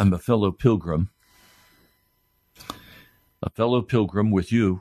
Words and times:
I'm 0.00 0.14
a 0.14 0.18
fellow 0.18 0.50
pilgrim, 0.50 1.10
a 3.42 3.50
fellow 3.50 3.82
pilgrim 3.82 4.30
with 4.30 4.50
you. 4.50 4.80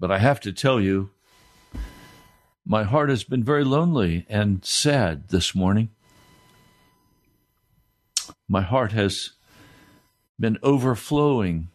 But 0.00 0.10
I 0.10 0.16
have 0.16 0.40
to 0.40 0.52
tell 0.54 0.80
you, 0.80 1.10
my 2.64 2.84
heart 2.84 3.10
has 3.10 3.22
been 3.22 3.44
very 3.44 3.64
lonely 3.64 4.24
and 4.30 4.64
sad 4.64 5.28
this 5.28 5.54
morning. 5.54 5.90
My 8.48 8.62
heart 8.62 8.92
has 8.92 9.32
been 10.40 10.56
overflowing, 10.62 11.68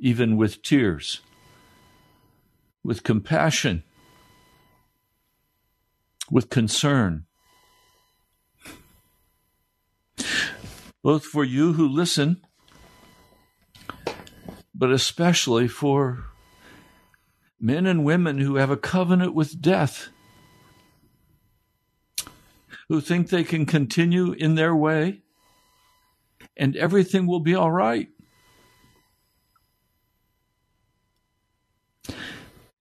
even 0.00 0.36
with 0.36 0.62
tears, 0.62 1.20
with 2.82 3.04
compassion, 3.04 3.84
with 6.28 6.50
concern. 6.50 7.26
Both 11.02 11.24
for 11.24 11.44
you 11.44 11.72
who 11.72 11.88
listen, 11.88 12.44
but 14.74 14.90
especially 14.92 15.68
for 15.68 16.26
men 17.60 17.86
and 17.86 18.04
women 18.04 18.38
who 18.38 18.56
have 18.56 18.70
a 18.70 18.76
covenant 18.76 19.34
with 19.34 19.60
death, 19.60 20.08
who 22.88 23.00
think 23.00 23.28
they 23.28 23.44
can 23.44 23.66
continue 23.66 24.32
in 24.32 24.54
their 24.54 24.74
way 24.74 25.22
and 26.56 26.76
everything 26.76 27.26
will 27.26 27.40
be 27.40 27.54
all 27.54 27.70
right. 27.70 28.08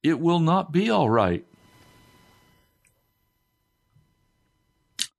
It 0.04 0.20
will 0.20 0.40
not 0.40 0.72
be 0.72 0.90
all 0.90 1.10
right. 1.10 1.46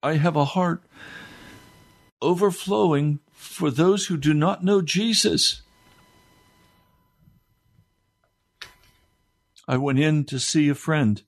I 0.02 0.14
have 0.14 0.34
a 0.34 0.44
heart 0.44 0.82
overflowing 2.22 3.20
for 3.32 3.70
those 3.70 4.06
who 4.06 4.16
do 4.16 4.32
not 4.32 4.64
know 4.64 4.80
Jesus. 4.80 5.62
I 9.68 9.76
went 9.76 9.98
in 9.98 10.24
to 10.24 10.38
see 10.38 10.68
a 10.68 10.74
friend, 10.74 11.22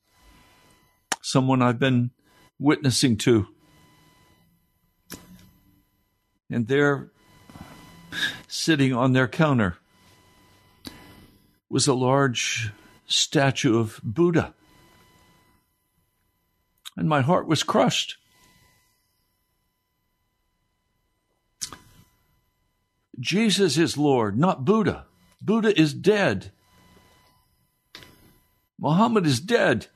someone 1.21 1.61
I've 1.61 1.79
been 1.79 2.11
witnessing 2.59 3.17
to. 3.19 3.49
And 6.51 6.69
there, 6.69 7.11
sitting 8.47 8.93
on 8.93 9.13
their 9.13 9.29
counter, 9.29 9.79
was 11.69 11.87
a 11.87 11.95
large 11.95 12.71
statue 13.07 13.79
of 13.79 14.01
Buddha. 14.03 14.55
And 16.97 17.09
my 17.09 17.23
heart 17.23 17.49
was 17.49 17.63
crushed. 17.63 18.17
Jesus 23.19 23.79
is 23.79 23.97
Lord, 23.97 24.39
not 24.39 24.65
Buddha. 24.65 25.07
Buddha 25.41 25.79
is 25.79 25.95
dead. 25.95 26.53
Muhammad 28.79 29.27
is 29.27 29.41
dead. 29.41 29.87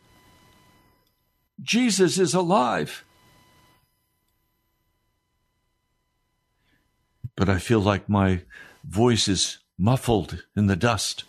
Jesus 1.60 2.18
is 2.18 2.34
alive. 2.34 3.04
But 7.36 7.48
I 7.48 7.58
feel 7.58 7.80
like 7.80 8.08
my 8.08 8.42
voice 8.84 9.28
is 9.28 9.58
muffled 9.76 10.44
in 10.56 10.66
the 10.66 10.76
dust. 10.76 11.24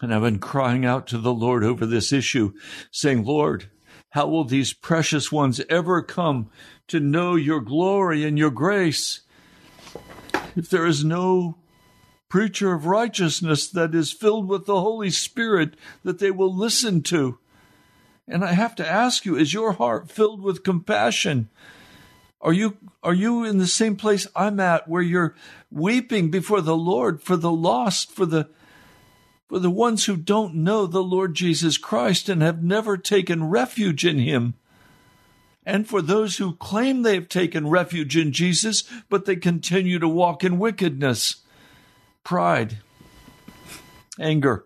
And 0.00 0.12
I've 0.12 0.22
been 0.22 0.38
crying 0.38 0.84
out 0.84 1.06
to 1.08 1.18
the 1.18 1.32
Lord 1.32 1.62
over 1.62 1.86
this 1.86 2.12
issue, 2.12 2.52
saying, 2.90 3.24
Lord, 3.24 3.70
how 4.10 4.26
will 4.26 4.44
these 4.44 4.72
precious 4.72 5.32
ones 5.32 5.60
ever 5.68 6.02
come 6.02 6.50
to 6.88 7.00
know 7.00 7.34
your 7.34 7.60
glory 7.60 8.24
and 8.24 8.38
your 8.38 8.50
grace 8.50 9.21
if 10.56 10.68
there 10.68 10.86
is 10.86 11.04
no 11.04 11.56
preacher 12.28 12.72
of 12.72 12.86
righteousness 12.86 13.68
that 13.68 13.94
is 13.94 14.10
filled 14.10 14.48
with 14.48 14.64
the 14.64 14.80
Holy 14.80 15.10
Spirit 15.10 15.74
that 16.02 16.18
they 16.18 16.30
will 16.30 16.54
listen 16.54 17.02
to. 17.02 17.38
And 18.26 18.44
I 18.44 18.52
have 18.52 18.74
to 18.76 18.88
ask 18.88 19.26
you, 19.26 19.36
is 19.36 19.52
your 19.52 19.72
heart 19.72 20.10
filled 20.10 20.40
with 20.40 20.64
compassion? 20.64 21.50
Are 22.40 22.52
you 22.52 22.76
are 23.02 23.14
you 23.14 23.44
in 23.44 23.58
the 23.58 23.66
same 23.66 23.96
place 23.96 24.26
I'm 24.34 24.58
at 24.60 24.88
where 24.88 25.02
you're 25.02 25.34
weeping 25.70 26.30
before 26.30 26.60
the 26.60 26.76
Lord 26.76 27.22
for 27.22 27.36
the 27.36 27.52
lost, 27.52 28.10
for 28.10 28.26
the 28.26 28.48
for 29.48 29.58
the 29.58 29.70
ones 29.70 30.06
who 30.06 30.16
don't 30.16 30.54
know 30.54 30.86
the 30.86 31.02
Lord 31.02 31.34
Jesus 31.34 31.76
Christ 31.76 32.28
and 32.28 32.42
have 32.42 32.62
never 32.62 32.96
taken 32.96 33.50
refuge 33.50 34.04
in 34.04 34.18
him? 34.18 34.54
And 35.64 35.88
for 35.88 36.02
those 36.02 36.38
who 36.38 36.56
claim 36.56 37.02
they've 37.02 37.28
taken 37.28 37.68
refuge 37.68 38.16
in 38.16 38.32
Jesus, 38.32 38.82
but 39.08 39.26
they 39.26 39.36
continue 39.36 39.98
to 39.98 40.08
walk 40.08 40.42
in 40.42 40.58
wickedness 40.58 41.36
pride, 42.24 42.78
anger, 44.18 44.64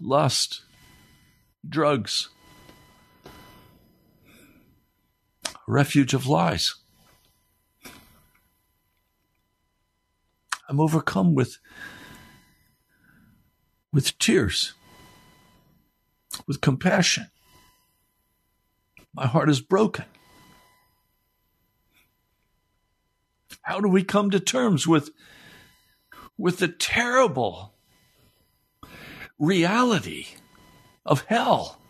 lust, 0.00 0.62
drugs, 1.66 2.28
refuge 5.66 6.14
of 6.14 6.26
lies. 6.26 6.74
I'm 10.68 10.80
overcome 10.80 11.34
with, 11.34 11.58
with 13.92 14.18
tears, 14.18 14.74
with 16.46 16.60
compassion. 16.60 17.30
My 19.18 19.26
heart 19.26 19.50
is 19.50 19.60
broken. 19.60 20.04
How 23.62 23.80
do 23.80 23.88
we 23.88 24.04
come 24.04 24.30
to 24.30 24.38
terms 24.38 24.86
with 24.86 25.10
with 26.36 26.58
the 26.58 26.68
terrible 26.68 27.74
reality 29.36 30.26
of 31.04 31.24
hell. 31.24 31.80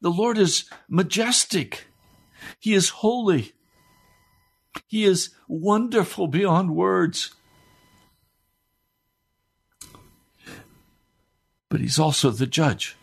The 0.00 0.12
Lord 0.12 0.38
is 0.38 0.70
majestic. 0.88 1.88
He 2.60 2.72
is 2.72 2.90
holy. 2.90 3.54
He 4.86 5.02
is 5.02 5.30
wonderful 5.48 6.28
beyond 6.28 6.76
words. 6.76 7.34
But 11.68 11.80
He's 11.80 11.98
also 11.98 12.30
the 12.30 12.46
judge. 12.46 12.96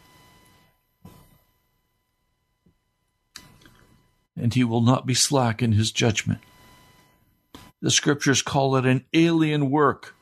And 4.39 4.53
He 4.53 4.63
will 4.63 4.82
not 4.82 5.06
be 5.06 5.13
slack 5.13 5.62
in 5.62 5.74
His 5.74 5.91
judgment. 5.91 6.39
The 7.82 7.91
scriptures 7.91 8.41
call 8.41 8.75
it 8.75 8.86
an 8.86 9.06
alien 9.13 9.70
work, 9.70 10.15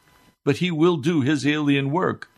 but 0.43 0.57
he 0.57 0.72
will 0.72 0.98
do 0.98 1.22
his 1.22 1.48
alien 1.48 1.89
work. 1.89 2.29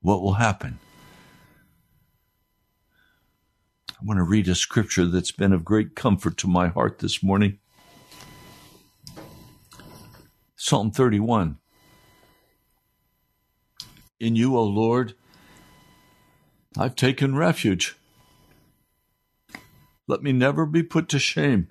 What 0.00 0.22
will 0.22 0.34
happen? 0.34 0.78
I 3.90 4.04
want 4.04 4.18
to 4.18 4.24
read 4.24 4.46
a 4.46 4.54
scripture 4.54 5.06
that's 5.06 5.32
been 5.32 5.52
of 5.52 5.64
great 5.64 5.96
comfort 5.96 6.36
to 6.38 6.46
my 6.46 6.68
heart 6.68 7.00
this 7.00 7.22
morning. 7.22 7.58
Psalm 10.54 10.92
31. 10.92 11.56
In 14.20 14.36
you, 14.36 14.56
O 14.56 14.62
Lord, 14.62 15.14
I've 16.76 16.96
taken 16.96 17.36
refuge. 17.36 17.96
Let 20.06 20.22
me 20.22 20.32
never 20.32 20.66
be 20.66 20.82
put 20.82 21.08
to 21.10 21.18
shame. 21.18 21.68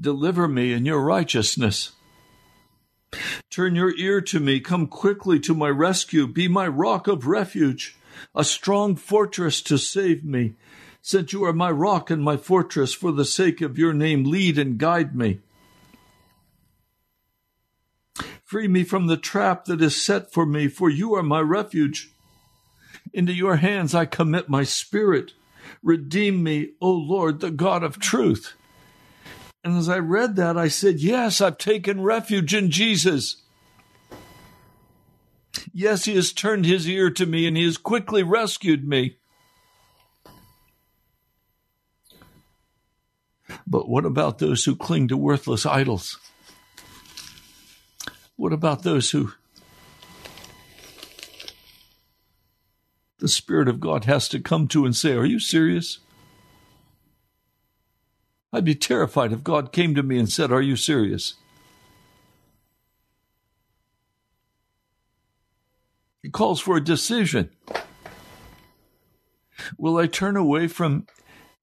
Deliver 0.00 0.48
me 0.48 0.72
in 0.72 0.86
your 0.86 1.00
righteousness. 1.00 1.92
Turn 3.50 3.74
your 3.74 3.94
ear 3.96 4.22
to 4.22 4.40
me. 4.40 4.58
Come 4.58 4.86
quickly 4.86 5.38
to 5.40 5.54
my 5.54 5.68
rescue. 5.68 6.26
Be 6.26 6.48
my 6.48 6.66
rock 6.66 7.06
of 7.06 7.26
refuge, 7.26 7.96
a 8.34 8.42
strong 8.42 8.96
fortress 8.96 9.60
to 9.62 9.76
save 9.76 10.24
me. 10.24 10.54
Since 11.02 11.32
you 11.32 11.44
are 11.44 11.52
my 11.52 11.70
rock 11.70 12.10
and 12.10 12.22
my 12.22 12.36
fortress, 12.36 12.94
for 12.94 13.12
the 13.12 13.24
sake 13.24 13.60
of 13.60 13.76
your 13.76 13.92
name, 13.92 14.24
lead 14.24 14.56
and 14.56 14.78
guide 14.78 15.14
me. 15.14 15.40
Free 18.44 18.68
me 18.68 18.84
from 18.84 19.08
the 19.08 19.16
trap 19.16 19.64
that 19.66 19.82
is 19.82 20.00
set 20.00 20.32
for 20.32 20.46
me, 20.46 20.68
for 20.68 20.88
you 20.88 21.14
are 21.14 21.22
my 21.22 21.40
refuge. 21.40 22.11
Into 23.12 23.32
your 23.32 23.56
hands 23.56 23.94
I 23.94 24.06
commit 24.06 24.48
my 24.48 24.64
spirit. 24.64 25.32
Redeem 25.82 26.42
me, 26.42 26.70
O 26.80 26.90
Lord, 26.90 27.40
the 27.40 27.50
God 27.50 27.82
of 27.82 27.98
truth. 27.98 28.54
And 29.64 29.76
as 29.76 29.88
I 29.88 29.98
read 29.98 30.36
that, 30.36 30.56
I 30.56 30.68
said, 30.68 31.00
Yes, 31.00 31.40
I've 31.40 31.58
taken 31.58 32.02
refuge 32.02 32.54
in 32.54 32.70
Jesus. 32.70 33.36
Yes, 35.72 36.04
he 36.06 36.14
has 36.16 36.32
turned 36.32 36.64
his 36.64 36.88
ear 36.88 37.10
to 37.10 37.26
me 37.26 37.46
and 37.46 37.56
he 37.56 37.64
has 37.64 37.76
quickly 37.76 38.22
rescued 38.22 38.86
me. 38.86 39.16
But 43.66 43.88
what 43.88 44.04
about 44.04 44.38
those 44.38 44.64
who 44.64 44.74
cling 44.74 45.08
to 45.08 45.16
worthless 45.16 45.64
idols? 45.64 46.18
What 48.36 48.52
about 48.52 48.82
those 48.82 49.10
who 49.10 49.32
the 53.22 53.28
Spirit 53.28 53.68
of 53.68 53.78
God 53.78 54.04
has 54.06 54.28
to 54.30 54.40
come 54.40 54.66
to 54.66 54.84
and 54.84 54.96
say, 54.96 55.12
Are 55.12 55.24
you 55.24 55.38
serious? 55.38 56.00
I'd 58.52 58.64
be 58.64 58.74
terrified 58.74 59.32
if 59.32 59.44
God 59.44 59.70
came 59.70 59.94
to 59.94 60.02
me 60.02 60.18
and 60.18 60.28
said, 60.28 60.50
Are 60.50 60.60
you 60.60 60.74
serious? 60.74 61.34
It 66.24 66.32
calls 66.32 66.58
for 66.58 66.76
a 66.76 66.82
decision. 66.82 67.50
Will 69.78 69.98
I 69.98 70.08
turn 70.08 70.36
away 70.36 70.66
from 70.66 71.06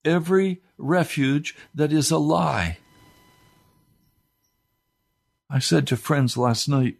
every 0.05 0.61
refuge 0.77 1.57
that 1.75 1.91
is 1.91 2.09
a 2.09 2.17
lie? 2.17 2.77
I 5.49 5.59
said 5.59 5.87
to 5.87 5.97
friends 5.97 6.37
last 6.37 6.69
night, 6.69 6.95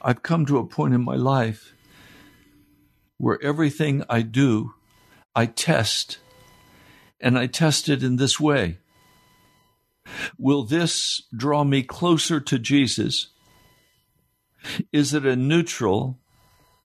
I've 0.00 0.22
come 0.22 0.46
to 0.46 0.56
a 0.56 0.66
point 0.66 0.94
in 0.94 1.04
my 1.04 1.16
life 1.16 1.73
where 3.18 3.42
everything 3.42 4.04
I 4.08 4.22
do, 4.22 4.74
I 5.34 5.46
test, 5.46 6.18
and 7.20 7.38
I 7.38 7.46
test 7.46 7.88
it 7.88 8.02
in 8.02 8.16
this 8.16 8.38
way. 8.38 8.78
Will 10.38 10.64
this 10.64 11.22
draw 11.34 11.64
me 11.64 11.82
closer 11.82 12.40
to 12.40 12.58
Jesus? 12.58 13.28
Is 14.92 15.14
it 15.14 15.24
a 15.24 15.36
neutral? 15.36 16.18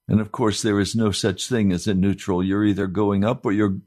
And 0.08 0.20
of 0.20 0.32
course, 0.32 0.62
there 0.62 0.80
is 0.80 0.96
no 0.96 1.12
such 1.12 1.48
thing 1.48 1.72
as 1.72 1.88
a 1.88 1.94
neutral. 1.94 2.44
You're 2.44 2.66
either 2.66 2.88
going 2.88 3.24
up 3.24 3.46
or 3.46 3.52
you're 3.52 3.78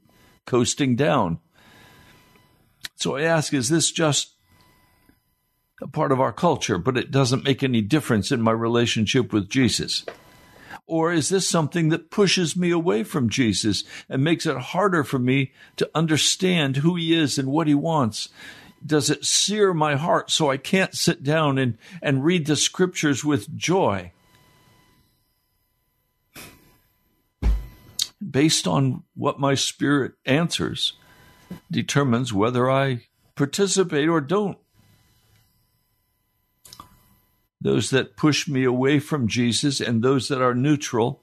coasting 0.45 0.95
down. 0.95 1.39
So 2.95 3.17
I 3.17 3.23
ask, 3.23 3.53
is 3.53 3.69
this 3.69 3.91
just 3.91 4.35
a 5.81 5.87
part 5.87 6.11
of 6.11 6.21
our 6.21 6.31
culture, 6.31 6.77
but 6.77 6.97
it 6.97 7.11
doesn't 7.11 7.43
make 7.43 7.63
any 7.63 7.81
difference 7.81 8.31
in 8.31 8.41
my 8.41 8.51
relationship 8.51 9.33
with 9.33 9.49
Jesus? 9.49 10.05
Or 10.85 11.13
is 11.13 11.29
this 11.29 11.47
something 11.47 11.89
that 11.89 12.11
pushes 12.11 12.57
me 12.57 12.71
away 12.71 13.03
from 13.03 13.29
Jesus 13.29 13.83
and 14.09 14.23
makes 14.23 14.45
it 14.45 14.57
harder 14.57 15.03
for 15.03 15.19
me 15.19 15.51
to 15.77 15.89
understand 15.95 16.77
who 16.77 16.95
he 16.95 17.13
is 17.13 17.37
and 17.37 17.47
what 17.47 17.67
he 17.67 17.75
wants? 17.75 18.29
Does 18.85 19.09
it 19.09 19.23
sear 19.23 19.73
my 19.73 19.95
heart 19.95 20.29
so 20.29 20.51
I 20.51 20.57
can't 20.57 20.93
sit 20.93 21.23
down 21.23 21.57
and, 21.57 21.77
and 22.01 22.25
read 22.25 22.45
the 22.45 22.57
scriptures 22.57 23.23
with 23.23 23.55
joy? 23.55 24.11
Based 28.21 28.67
on 28.67 29.03
what 29.15 29.39
my 29.39 29.55
spirit 29.55 30.13
answers, 30.25 30.93
determines 31.71 32.33
whether 32.33 32.69
I 32.69 33.07
participate 33.35 34.09
or 34.09 34.21
don't 34.21 34.57
those 37.63 37.91
that 37.91 38.17
push 38.17 38.47
me 38.47 38.65
away 38.65 38.99
from 38.99 39.27
Jesus 39.27 39.79
and 39.79 40.03
those 40.03 40.27
that 40.27 40.41
are 40.41 40.53
neutral, 40.53 41.21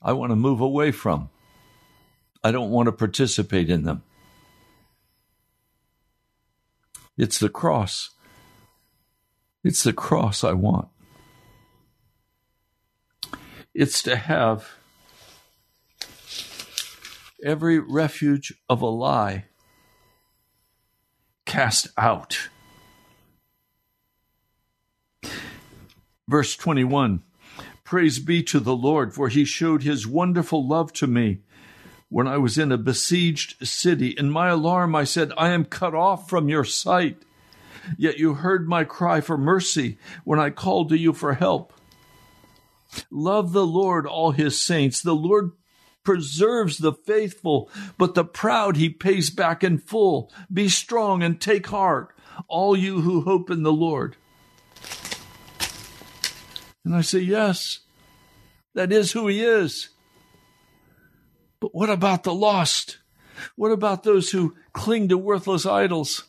I 0.00 0.12
want 0.12 0.32
to 0.32 0.36
move 0.36 0.62
away 0.62 0.92
from. 0.92 1.28
I 2.42 2.52
don't 2.52 2.70
want 2.70 2.86
to 2.86 2.92
participate 2.92 3.68
in 3.68 3.82
them. 3.82 4.02
It's 7.18 7.38
the 7.38 7.50
cross. 7.50 8.10
It's 9.62 9.82
the 9.82 9.92
cross 9.92 10.42
I 10.42 10.54
want. 10.54 10.88
It's 13.74 14.02
to 14.04 14.16
have 14.16 14.70
every 17.44 17.78
refuge 17.78 18.54
of 18.70 18.80
a 18.80 18.86
lie 18.86 19.44
cast 21.44 21.88
out 21.98 22.48
Verse 26.28 26.54
21 26.56 27.22
Praise 27.84 28.18
be 28.18 28.42
to 28.42 28.60
the 28.60 28.76
Lord, 28.76 29.14
for 29.14 29.30
he 29.30 29.46
showed 29.46 29.82
his 29.82 30.06
wonderful 30.06 30.66
love 30.66 30.92
to 30.92 31.06
me. 31.06 31.38
When 32.10 32.28
I 32.28 32.36
was 32.36 32.58
in 32.58 32.70
a 32.70 32.76
besieged 32.78 33.66
city, 33.66 34.08
in 34.08 34.30
my 34.30 34.48
alarm 34.48 34.94
I 34.94 35.04
said, 35.04 35.32
I 35.38 35.48
am 35.50 35.64
cut 35.64 35.94
off 35.94 36.28
from 36.28 36.50
your 36.50 36.64
sight. 36.64 37.22
Yet 37.96 38.18
you 38.18 38.34
heard 38.34 38.68
my 38.68 38.84
cry 38.84 39.22
for 39.22 39.38
mercy 39.38 39.96
when 40.24 40.38
I 40.38 40.50
called 40.50 40.90
to 40.90 40.98
you 40.98 41.14
for 41.14 41.32
help. 41.32 41.72
Love 43.10 43.52
the 43.52 43.66
Lord, 43.66 44.06
all 44.06 44.32
his 44.32 44.60
saints. 44.60 45.00
The 45.00 45.14
Lord 45.14 45.52
preserves 46.04 46.76
the 46.76 46.92
faithful, 46.92 47.70
but 47.96 48.14
the 48.14 48.24
proud 48.24 48.76
he 48.76 48.90
pays 48.90 49.30
back 49.30 49.64
in 49.64 49.78
full. 49.78 50.30
Be 50.52 50.68
strong 50.68 51.22
and 51.22 51.40
take 51.40 51.68
heart, 51.68 52.14
all 52.48 52.76
you 52.76 53.00
who 53.00 53.22
hope 53.22 53.50
in 53.50 53.62
the 53.62 53.72
Lord. 53.72 54.16
And 56.88 56.96
I 56.96 57.02
say, 57.02 57.18
Yes, 57.18 57.80
that 58.74 58.92
is 58.92 59.12
who 59.12 59.28
he 59.28 59.44
is. 59.44 59.90
But 61.60 61.74
what 61.74 61.90
about 61.90 62.24
the 62.24 62.32
lost? 62.32 62.96
What 63.56 63.72
about 63.72 64.04
those 64.04 64.30
who 64.30 64.56
cling 64.72 65.08
to 65.08 65.18
worthless 65.18 65.66
idols? 65.66 66.24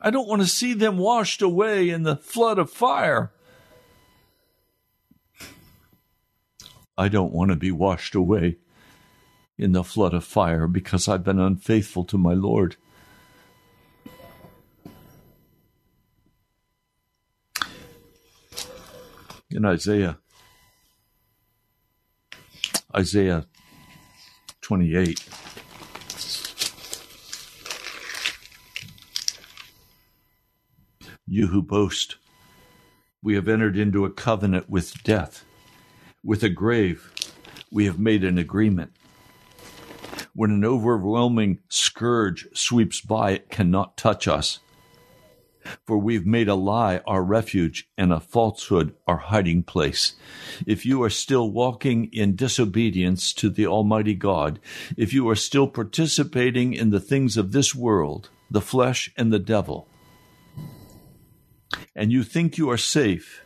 I 0.00 0.10
don't 0.10 0.26
want 0.26 0.42
to 0.42 0.48
see 0.48 0.74
them 0.74 0.98
washed 0.98 1.40
away 1.40 1.88
in 1.88 2.02
the 2.02 2.16
flood 2.16 2.58
of 2.58 2.68
fire. 2.68 3.30
I 6.98 7.06
don't 7.06 7.32
want 7.32 7.50
to 7.50 7.56
be 7.56 7.70
washed 7.70 8.16
away 8.16 8.56
in 9.56 9.70
the 9.70 9.84
flood 9.84 10.14
of 10.14 10.24
fire 10.24 10.66
because 10.66 11.06
I've 11.06 11.22
been 11.22 11.38
unfaithful 11.38 12.02
to 12.06 12.18
my 12.18 12.34
Lord. 12.34 12.74
In 19.52 19.64
Isaiah. 19.64 20.18
Isaiah 22.94 23.46
28. 24.60 25.28
You 31.26 31.46
who 31.46 31.62
boast, 31.62 32.16
we 33.22 33.34
have 33.34 33.48
entered 33.48 33.76
into 33.76 34.04
a 34.04 34.10
covenant 34.10 34.68
with 34.68 35.02
death. 35.02 35.44
With 36.22 36.42
a 36.42 36.50
grave, 36.50 37.12
we 37.70 37.86
have 37.86 37.98
made 37.98 38.22
an 38.22 38.38
agreement. 38.38 38.92
When 40.34 40.50
an 40.50 40.64
overwhelming 40.64 41.60
scourge 41.68 42.46
sweeps 42.54 43.00
by, 43.00 43.32
it 43.32 43.50
cannot 43.50 43.96
touch 43.96 44.28
us 44.28 44.60
for 45.84 45.98
we've 45.98 46.26
made 46.26 46.48
a 46.48 46.54
lie 46.54 47.00
our 47.06 47.22
refuge 47.22 47.88
and 47.96 48.12
a 48.12 48.20
falsehood 48.20 48.94
our 49.06 49.18
hiding 49.18 49.62
place. 49.62 50.14
If 50.66 50.84
you 50.86 51.02
are 51.02 51.10
still 51.10 51.50
walking 51.50 52.08
in 52.12 52.36
disobedience 52.36 53.32
to 53.34 53.48
the 53.48 53.66
Almighty 53.66 54.14
God, 54.14 54.58
if 54.96 55.12
you 55.12 55.28
are 55.28 55.36
still 55.36 55.68
participating 55.68 56.74
in 56.74 56.90
the 56.90 57.00
things 57.00 57.36
of 57.36 57.52
this 57.52 57.74
world, 57.74 58.30
the 58.50 58.60
flesh 58.60 59.12
and 59.16 59.32
the 59.32 59.38
devil, 59.38 59.88
and 61.94 62.12
you 62.12 62.22
think 62.22 62.58
you 62.58 62.70
are 62.70 62.78
safe, 62.78 63.44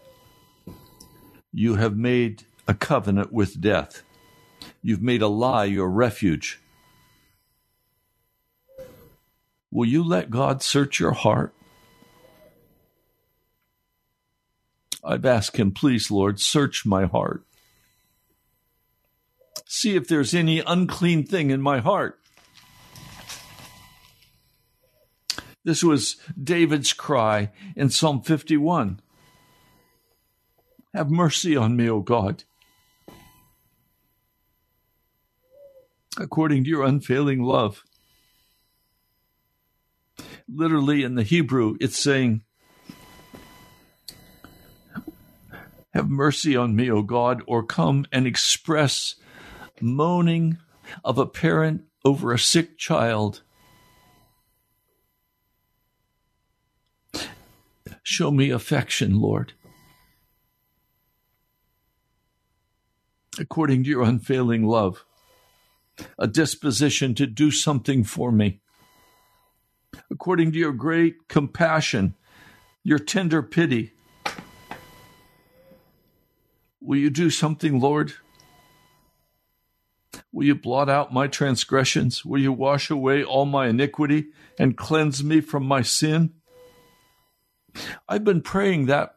you 1.52 1.76
have 1.76 1.96
made 1.96 2.44
a 2.68 2.74
covenant 2.74 3.32
with 3.32 3.60
death. 3.60 4.02
You've 4.82 5.02
made 5.02 5.22
a 5.22 5.28
lie 5.28 5.64
your 5.64 5.88
refuge. 5.88 6.60
Will 9.70 9.86
you 9.86 10.02
let 10.02 10.30
God 10.30 10.62
search 10.62 11.00
your 11.00 11.12
heart? 11.12 11.52
I've 15.06 15.24
asked 15.24 15.56
him, 15.56 15.70
please, 15.70 16.10
Lord, 16.10 16.40
search 16.40 16.84
my 16.84 17.06
heart. 17.06 17.44
See 19.64 19.94
if 19.94 20.08
there's 20.08 20.34
any 20.34 20.58
unclean 20.60 21.24
thing 21.24 21.50
in 21.50 21.62
my 21.62 21.78
heart. 21.78 22.18
This 25.64 25.84
was 25.84 26.16
David's 26.40 26.92
cry 26.92 27.50
in 27.76 27.90
Psalm 27.90 28.20
51. 28.22 29.00
Have 30.92 31.10
mercy 31.10 31.56
on 31.56 31.76
me, 31.76 31.88
O 31.88 32.00
God. 32.00 32.42
According 36.18 36.64
to 36.64 36.70
your 36.70 36.84
unfailing 36.84 37.42
love. 37.42 37.84
Literally 40.48 41.02
in 41.02 41.14
the 41.14 41.22
Hebrew, 41.22 41.76
it's 41.80 41.98
saying, 41.98 42.42
Have 45.96 46.10
mercy 46.10 46.54
on 46.54 46.76
me, 46.76 46.90
O 46.90 47.00
God, 47.00 47.42
or 47.46 47.62
come 47.62 48.04
and 48.12 48.26
express 48.26 49.14
moaning 49.80 50.58
of 51.02 51.16
a 51.16 51.24
parent 51.24 51.84
over 52.04 52.34
a 52.34 52.38
sick 52.38 52.76
child. 52.76 53.40
Show 58.02 58.30
me 58.30 58.50
affection, 58.50 59.18
Lord. 59.18 59.54
According 63.38 63.84
to 63.84 63.88
your 63.88 64.02
unfailing 64.02 64.66
love, 64.66 65.02
a 66.18 66.26
disposition 66.26 67.14
to 67.14 67.26
do 67.26 67.50
something 67.50 68.04
for 68.04 68.30
me. 68.30 68.60
According 70.10 70.52
to 70.52 70.58
your 70.58 70.74
great 70.74 71.26
compassion, 71.28 72.16
your 72.84 72.98
tender 72.98 73.42
pity, 73.42 73.94
Will 76.86 76.98
you 76.98 77.10
do 77.10 77.30
something, 77.30 77.80
Lord, 77.80 78.14
Will 80.32 80.44
you 80.44 80.54
blot 80.54 80.88
out 80.88 81.12
my 81.12 81.28
transgressions? 81.28 82.24
Will 82.24 82.40
you 82.40 82.52
wash 82.52 82.90
away 82.90 83.24
all 83.24 83.46
my 83.46 83.68
iniquity 83.68 84.26
and 84.58 84.76
cleanse 84.76 85.24
me 85.24 85.40
from 85.40 85.64
my 85.64 85.82
sin? 85.82 86.34
I've 88.08 88.24
been 88.24 88.42
praying 88.42 88.86
that 88.86 89.14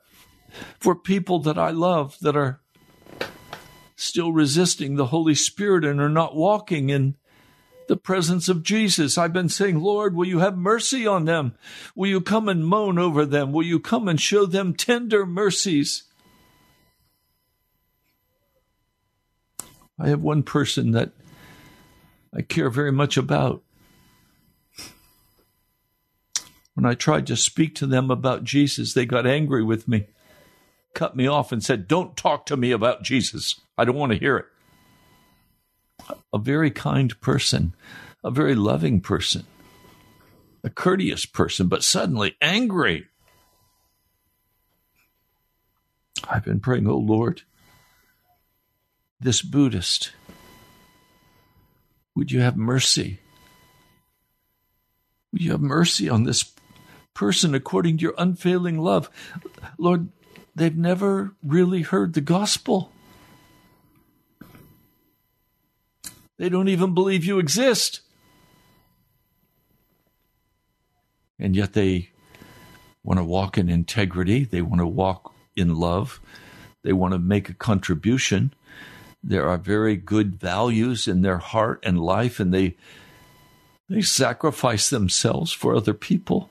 for 0.80 0.96
people 0.96 1.40
that 1.40 1.58
I 1.58 1.72
love 1.72 2.18
that 2.22 2.36
are 2.36 2.62
still 3.96 4.32
resisting 4.32 4.96
the 4.96 5.08
Holy 5.08 5.36
Spirit 5.36 5.86
and 5.86 6.00
are 6.00 6.10
not 6.10 6.36
walking 6.36 6.90
in 6.90 7.16
the 7.88 7.98
presence 7.98 8.48
of 8.48 8.64
Jesus. 8.64 9.18
I've 9.18 9.34
been 9.34 9.50
saying, 9.50 9.80
Lord, 9.80 10.16
will 10.16 10.28
you 10.28 10.40
have 10.40 10.58
mercy 10.58 11.06
on 11.06 11.26
them? 11.26 11.56
Will 11.96 12.08
you 12.08 12.22
come 12.22 12.48
and 12.48 12.66
moan 12.66 12.98
over 12.98 13.26
them? 13.26 13.52
Will 13.52 13.66
you 13.66 13.80
come 13.80 14.08
and 14.08 14.22
show 14.22 14.46
them 14.46 14.74
tender 14.74 15.26
mercies? 15.26 16.04
I 20.00 20.10
have 20.10 20.22
one 20.22 20.44
person 20.44 20.92
that 20.92 21.12
I 22.34 22.42
care 22.42 22.70
very 22.70 22.92
much 22.92 23.18
about. 23.18 23.62
When 26.74 26.86
I 26.86 26.94
tried 26.94 27.28
to 27.28 27.36
speak 27.36 27.76
to 27.76 27.86
them 27.86 28.10
about 28.10 28.46
Jesus, 28.46 28.94
they 28.94 29.06
got 29.06 29.28
angry 29.28 29.64
with 29.64 29.88
me, 29.88 30.08
cut 30.94 31.16
me 31.16 31.28
off, 31.28 31.52
and 31.52 31.62
said, 31.62 31.88
Don't 31.88 32.16
talk 32.16 32.46
to 32.46 32.56
me 32.56 32.72
about 32.72 33.04
Jesus. 33.04 33.60
I 33.78 33.84
don't 33.84 33.98
want 33.98 34.14
to 34.14 34.18
hear 34.18 34.38
it. 34.38 34.46
A 36.34 36.38
very 36.38 36.72
kind 36.72 37.20
person, 37.20 37.76
a 38.24 38.32
very 38.32 38.56
loving 38.56 39.02
person, 39.02 39.46
a 40.64 40.70
courteous 40.70 41.26
person, 41.26 41.68
but 41.68 41.84
suddenly 41.84 42.38
angry. 42.42 43.08
I've 46.30 46.46
been 46.46 46.62
praying, 46.62 46.88
oh 46.88 46.98
Lord, 46.98 47.42
this 49.20 49.42
Buddhist, 49.42 50.12
would 52.16 52.32
you 52.32 52.42
have 52.42 52.56
mercy? 52.56 53.20
Would 55.32 55.42
you 55.42 55.52
have 55.52 55.62
mercy 55.62 56.10
on 56.10 56.24
this 56.24 56.54
person 57.14 57.54
according 57.54 57.98
to 57.98 58.04
your 58.04 58.16
unfailing 58.18 58.80
love? 58.80 59.10
Lord, 59.78 60.10
they've 60.56 60.76
never 60.76 61.36
really 61.44 61.82
heard 61.82 62.14
the 62.14 62.22
gospel. 62.22 62.92
They 66.38 66.50
don't 66.50 66.70
even 66.70 66.94
believe 66.94 67.26
you 67.26 67.38
exist. 67.38 68.00
And 71.38 71.56
yet 71.56 71.74
they 71.74 72.10
want 73.04 73.20
to 73.20 73.24
walk 73.24 73.58
in 73.58 73.70
integrity, 73.70 74.46
they 74.46 74.62
want 74.62 74.80
to 74.80 74.88
walk 74.88 75.34
in 75.56 75.76
love, 75.76 76.20
they 76.84 76.94
want 76.94 77.14
to 77.14 77.20
make 77.20 77.50
a 77.50 77.54
contribution. 77.54 78.54
There 79.24 79.48
are 79.48 79.58
very 79.58 79.96
good 79.96 80.40
values 80.40 81.08
in 81.08 81.22
their 81.22 81.38
heart 81.38 81.84
and 81.84 82.00
life, 82.00 82.40
and 82.40 82.54
they 82.54 82.76
they 83.90 84.02
sacrifice 84.02 84.90
themselves 84.90 85.52
for 85.52 85.76
other 85.76 85.94
people. 85.94 86.50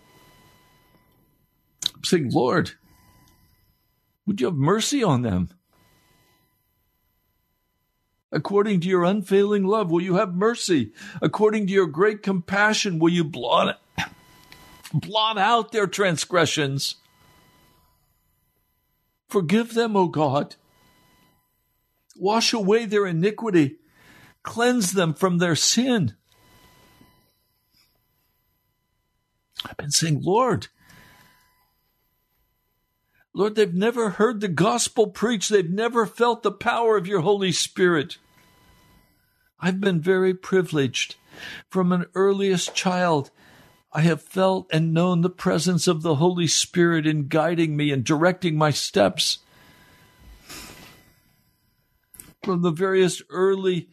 I'm 1.95 2.05
saying, 2.05 2.31
Lord, 2.31 2.73
would 4.27 4.41
you 4.41 4.49
have 4.49 4.57
mercy 4.57 5.03
on 5.03 5.23
them? 5.23 5.51
According 8.31 8.81
to 8.81 8.89
your 8.89 9.05
unfailing 9.05 9.65
love, 9.65 9.91
will 9.91 10.03
you 10.03 10.17
have 10.17 10.35
mercy? 10.35 10.93
According 11.23 11.67
to 11.69 11.73
your 11.73 11.87
great 11.87 12.23
compassion, 12.23 12.99
will 12.99 13.09
you 13.09 13.25
blot, 13.25 13.81
blot 14.93 15.39
out 15.39 15.73
their 15.73 15.87
transgressions? 15.87 16.97
Forgive 19.29 19.75
them, 19.75 19.97
O 19.97 20.09
God. 20.09 20.57
Wash 22.19 22.53
away 22.53 22.85
their 22.85 23.07
iniquity. 23.07 23.79
Cleanse 24.43 24.93
them 24.93 25.15
from 25.15 25.39
their 25.39 25.55
sin. 25.55 26.15
I've 29.65 29.77
been 29.77 29.91
saying, 29.91 30.23
Lord, 30.23 30.69
Lord, 33.35 33.55
they've 33.55 33.75
never 33.75 34.11
heard 34.11 34.41
the 34.41 34.49
gospel 34.49 35.09
preached. 35.09 35.51
They've 35.51 35.69
never 35.69 36.07
felt 36.07 36.43
the 36.43 36.53
power 36.53 36.97
of 36.97 37.07
your 37.07 37.21
Holy 37.21 37.53
Spirit. 37.53 38.19
I've 39.61 39.81
been 39.81 40.01
very 40.01 40.35
privileged. 40.35 41.17
From 41.69 41.93
an 41.93 42.07
earliest 42.15 42.75
child, 42.75 43.31
I 43.93 44.01
have 44.03 44.23
felt 44.23 44.69
and 44.73 44.93
known 44.93 45.21
the 45.21 45.31
presence 45.31 45.87
of 45.87 46.03
the 46.03 46.17
Holy 46.17 46.47
Spirit 46.47 47.07
in 47.07 47.29
guiding 47.29 47.77
me 47.77 47.91
and 47.91 48.05
directing 48.05 48.57
my 48.57 48.71
steps 48.71 49.39
from 52.43 52.63
the 52.63 52.71
various 52.71 53.23
early 53.31 53.89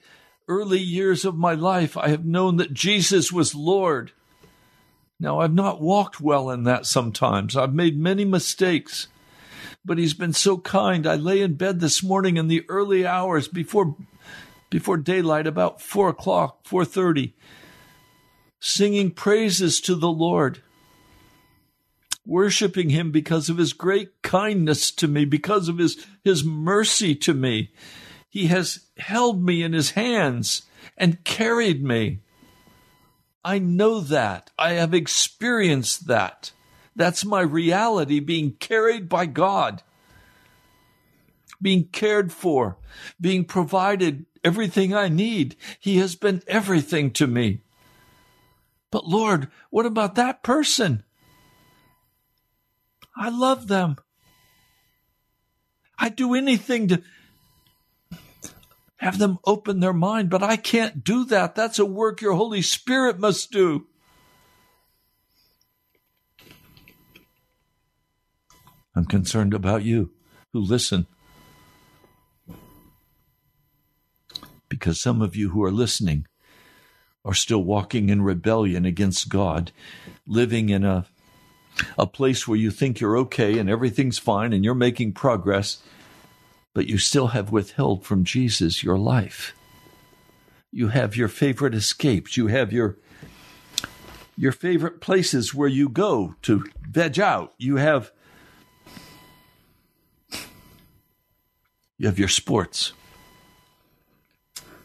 early 0.48 0.80
years 0.80 1.26
of 1.26 1.36
my 1.36 1.54
life, 1.54 1.98
I 1.98 2.10
have 2.10 2.26
known 2.26 2.58
that 2.58 2.74
Jesus 2.74 3.32
was 3.32 3.56
Lord. 3.56 4.12
Now, 5.20 5.40
I've 5.40 5.54
not 5.54 5.82
walked 5.82 6.22
well 6.22 6.52
in 6.52 6.64
that 6.66 6.86
sometimes. 6.86 7.58
I've 7.58 7.74
made 7.74 7.98
many 7.98 8.26
mistakes, 8.26 9.08
but 9.84 9.98
He's 9.98 10.14
been 10.14 10.34
so 10.34 10.58
kind. 10.58 11.08
I 11.08 11.16
lay 11.16 11.42
in 11.42 11.56
bed 11.56 11.80
this 11.80 12.04
morning 12.04 12.38
in 12.38 12.48
the 12.48 12.64
early 12.70 13.08
hours 13.08 13.48
before 13.48 13.96
before 14.70 14.98
daylight, 14.98 15.48
about 15.48 15.82
four 15.82 16.10
o'clock, 16.10 16.66
four 16.66 16.86
thirty, 16.86 17.34
singing 18.60 19.10
praises 19.12 19.80
to 19.82 19.96
the 19.96 20.10
Lord, 20.10 20.62
worshiping 22.26 22.90
Him 22.90 23.12
because 23.12 23.50
of 23.50 23.58
His 23.58 23.74
great 23.74 24.22
kindness 24.22 24.92
to 24.92 25.08
me, 25.08 25.24
because 25.24 25.70
of 25.70 25.78
His 25.78 26.06
His 26.24 26.44
mercy 26.44 27.16
to 27.16 27.34
me. 27.34 27.72
He 28.36 28.48
has 28.48 28.82
held 28.98 29.42
me 29.42 29.64
in 29.64 29.72
his 29.72 29.92
hands 29.92 30.64
and 30.98 31.24
carried 31.24 31.82
me. 31.82 32.20
I 33.46 33.60
know 33.60 34.02
that. 34.02 34.52
I 34.60 34.74
have 34.74 34.94
experienced 34.94 36.08
that. 36.08 36.52
That's 36.98 37.24
my 37.24 37.40
reality 37.40 38.20
being 38.20 38.52
carried 38.56 39.08
by 39.08 39.26
God, 39.28 39.84
being 41.62 41.86
cared 41.86 42.34
for, 42.34 42.76
being 43.22 43.46
provided 43.46 44.26
everything 44.44 44.94
I 44.94 45.08
need. 45.08 45.56
He 45.80 46.00
has 46.00 46.16
been 46.18 46.44
everything 46.46 47.12
to 47.12 47.28
me. 47.28 47.62
But 48.92 49.08
Lord, 49.08 49.48
what 49.70 49.86
about 49.86 50.16
that 50.16 50.44
person? 50.44 51.06
I 53.16 53.30
love 53.30 53.70
them. 53.70 53.96
I'd 55.98 56.18
do 56.18 56.36
anything 56.36 56.90
to 56.90 57.02
have 59.06 59.20
them 59.20 59.38
open 59.46 59.82
their 59.82 59.94
mind, 59.94 60.32
but 60.32 60.42
I 60.42 60.58
can't 60.58 61.04
do 61.04 61.26
that. 61.26 61.54
That's 61.54 61.78
a 61.78 61.86
work 61.86 62.22
your 62.22 62.34
Holy 62.34 62.64
Spirit 62.64 63.20
must 63.20 63.52
do. 63.52 63.86
I'm 68.96 69.06
concerned 69.06 69.54
about 69.54 69.84
you 69.84 70.10
who 70.54 70.60
listen. 70.60 71.06
Because 74.70 75.00
some 75.00 75.22
of 75.22 75.36
you 75.36 75.50
who 75.50 75.64
are 75.64 75.72
listening 75.72 76.26
are 77.24 77.36
still 77.36 77.64
walking 77.64 78.10
in 78.10 78.24
rebellion 78.24 78.86
against 78.86 79.30
God, 79.30 79.72
living 80.26 80.70
in 80.70 80.84
a, 80.84 81.06
a 81.96 82.08
place 82.08 82.48
where 82.48 82.58
you 82.58 82.72
think 82.72 83.00
you're 83.00 83.18
okay 83.20 83.60
and 83.60 83.70
everything's 83.70 84.18
fine 84.18 84.52
and 84.52 84.66
you're 84.66 84.74
making 84.74 85.14
progress 85.14 85.84
but 86.76 86.88
you 86.88 86.98
still 86.98 87.28
have 87.28 87.54
withheld 87.54 88.04
from 88.06 88.26
Jesus 88.26 88.84
your 88.84 88.98
life. 88.98 89.56
You 90.72 90.90
have 90.90 91.16
your 91.16 91.30
favorite 91.30 91.74
escapes. 91.74 92.36
You 92.36 92.48
have 92.48 92.74
your 92.74 92.98
your 94.38 94.52
favorite 94.52 95.00
places 95.00 95.56
where 95.56 95.70
you 95.70 95.88
go 95.88 96.36
to 96.42 96.66
veg 96.82 97.18
out. 97.18 97.54
You 97.58 97.78
have 97.78 98.12
you 101.98 102.08
have 102.08 102.20
your 102.20 102.28
sports. 102.28 102.92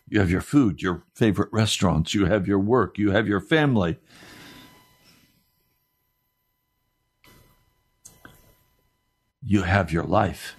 You 0.08 0.20
have 0.20 0.30
your 0.30 0.40
food, 0.40 0.80
your 0.82 1.02
favorite 1.14 1.52
restaurants, 1.52 2.14
you 2.14 2.26
have 2.26 2.46
your 2.46 2.58
work, 2.60 2.98
you 2.98 3.10
have 3.10 3.26
your 3.26 3.40
family. 3.40 3.98
You 9.42 9.62
have 9.62 9.92
your 9.92 10.04
life. 10.04 10.54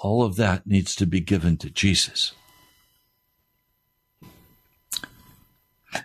All 0.00 0.22
of 0.22 0.36
that 0.36 0.66
needs 0.66 0.94
to 0.96 1.06
be 1.06 1.20
given 1.20 1.56
to 1.58 1.70
Jesus. 1.70 2.32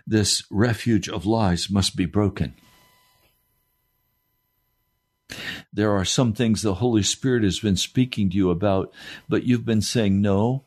This 0.06 0.44
refuge 0.50 1.08
of 1.08 1.26
lies 1.26 1.68
must 1.70 1.96
be 1.96 2.06
broken. 2.06 2.54
There 5.72 5.92
are 5.92 6.04
some 6.04 6.32
things 6.32 6.62
the 6.62 6.74
Holy 6.74 7.02
Spirit 7.02 7.44
has 7.44 7.60
been 7.60 7.76
speaking 7.76 8.30
to 8.30 8.36
you 8.36 8.50
about, 8.50 8.92
but 9.28 9.44
you've 9.44 9.64
been 9.64 9.82
saying, 9.82 10.20
no, 10.20 10.64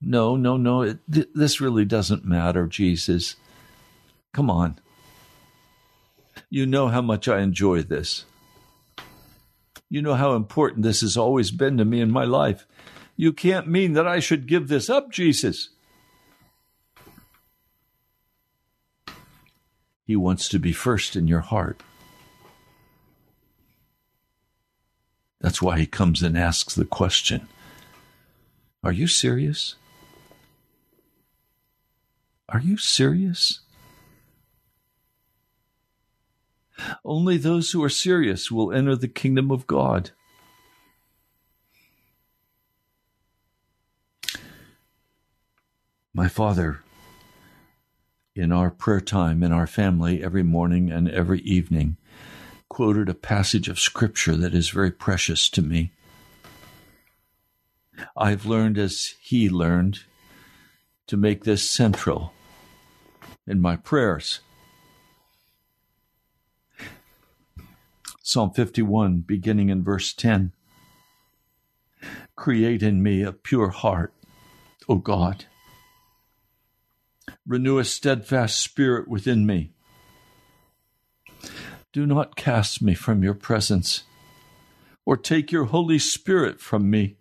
no, 0.00 0.36
no, 0.36 0.56
no, 0.56 0.82
it, 0.82 0.98
th- 1.10 1.28
this 1.34 1.60
really 1.60 1.84
doesn't 1.84 2.24
matter, 2.24 2.66
Jesus. 2.66 3.36
Come 4.32 4.50
on. 4.50 4.78
You 6.50 6.66
know 6.66 6.88
how 6.88 7.02
much 7.02 7.28
I 7.28 7.40
enjoy 7.40 7.82
this. 7.82 8.24
You 9.88 10.02
know 10.02 10.14
how 10.14 10.34
important 10.34 10.82
this 10.82 11.00
has 11.00 11.16
always 11.16 11.50
been 11.50 11.76
to 11.78 11.84
me 11.84 12.00
in 12.00 12.10
my 12.10 12.24
life. 12.24 12.66
You 13.16 13.32
can't 13.32 13.68
mean 13.68 13.92
that 13.94 14.06
I 14.06 14.18
should 14.18 14.46
give 14.46 14.68
this 14.68 14.90
up, 14.90 15.10
Jesus. 15.10 15.70
He 20.04 20.16
wants 20.16 20.48
to 20.50 20.58
be 20.58 20.72
first 20.72 21.16
in 21.16 21.26
your 21.26 21.40
heart. 21.40 21.82
That's 25.40 25.62
why 25.62 25.78
he 25.78 25.86
comes 25.86 26.22
and 26.22 26.36
asks 26.36 26.74
the 26.74 26.84
question 26.84 27.48
Are 28.82 28.92
you 28.92 29.06
serious? 29.06 29.76
Are 32.48 32.60
you 32.60 32.76
serious? 32.76 33.60
Only 37.04 37.36
those 37.36 37.70
who 37.70 37.82
are 37.82 37.88
serious 37.88 38.50
will 38.50 38.72
enter 38.72 38.96
the 38.96 39.08
kingdom 39.08 39.50
of 39.50 39.66
God. 39.66 40.10
My 46.12 46.28
Father, 46.28 46.80
in 48.34 48.52
our 48.52 48.70
prayer 48.70 49.00
time 49.00 49.42
in 49.42 49.52
our 49.52 49.66
family 49.66 50.22
every 50.22 50.42
morning 50.42 50.90
and 50.90 51.08
every 51.10 51.40
evening, 51.40 51.96
quoted 52.68 53.08
a 53.08 53.14
passage 53.14 53.68
of 53.68 53.78
Scripture 53.78 54.36
that 54.36 54.54
is 54.54 54.68
very 54.68 54.90
precious 54.90 55.48
to 55.50 55.62
me. 55.62 55.92
I've 58.16 58.44
learned 58.44 58.76
as 58.76 59.14
he 59.20 59.48
learned 59.48 60.00
to 61.06 61.16
make 61.16 61.44
this 61.44 61.68
central 61.68 62.32
in 63.46 63.60
my 63.60 63.76
prayers. 63.76 64.40
Psalm 68.28 68.50
51, 68.50 69.20
beginning 69.20 69.68
in 69.68 69.84
verse 69.84 70.12
10. 70.12 70.50
Create 72.34 72.82
in 72.82 73.00
me 73.00 73.22
a 73.22 73.30
pure 73.30 73.68
heart, 73.68 74.12
O 74.88 74.96
God. 74.96 75.44
Renew 77.46 77.78
a 77.78 77.84
steadfast 77.84 78.58
spirit 78.58 79.06
within 79.06 79.46
me. 79.46 79.70
Do 81.92 82.04
not 82.04 82.34
cast 82.34 82.82
me 82.82 82.94
from 82.94 83.22
your 83.22 83.32
presence, 83.32 84.02
or 85.04 85.16
take 85.16 85.52
your 85.52 85.66
Holy 85.66 86.00
Spirit 86.00 86.60
from 86.60 86.90
me. 86.90 87.14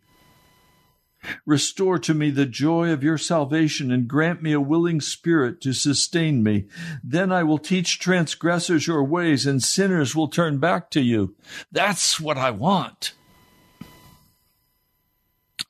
Restore 1.45 1.99
to 1.99 2.13
me 2.13 2.29
the 2.29 2.45
joy 2.45 2.91
of 2.91 3.03
your 3.03 3.17
salvation 3.17 3.91
and 3.91 4.07
grant 4.07 4.41
me 4.41 4.51
a 4.51 4.59
willing 4.59 5.01
spirit 5.01 5.61
to 5.61 5.73
sustain 5.73 6.43
me. 6.43 6.65
Then 7.03 7.31
I 7.31 7.43
will 7.43 7.57
teach 7.57 7.99
transgressors 7.99 8.87
your 8.87 9.03
ways 9.03 9.45
and 9.45 9.61
sinners 9.61 10.15
will 10.15 10.27
turn 10.27 10.57
back 10.57 10.89
to 10.91 11.01
you. 11.01 11.35
That's 11.71 12.19
what 12.19 12.37
I 12.37 12.51
want. 12.51 13.13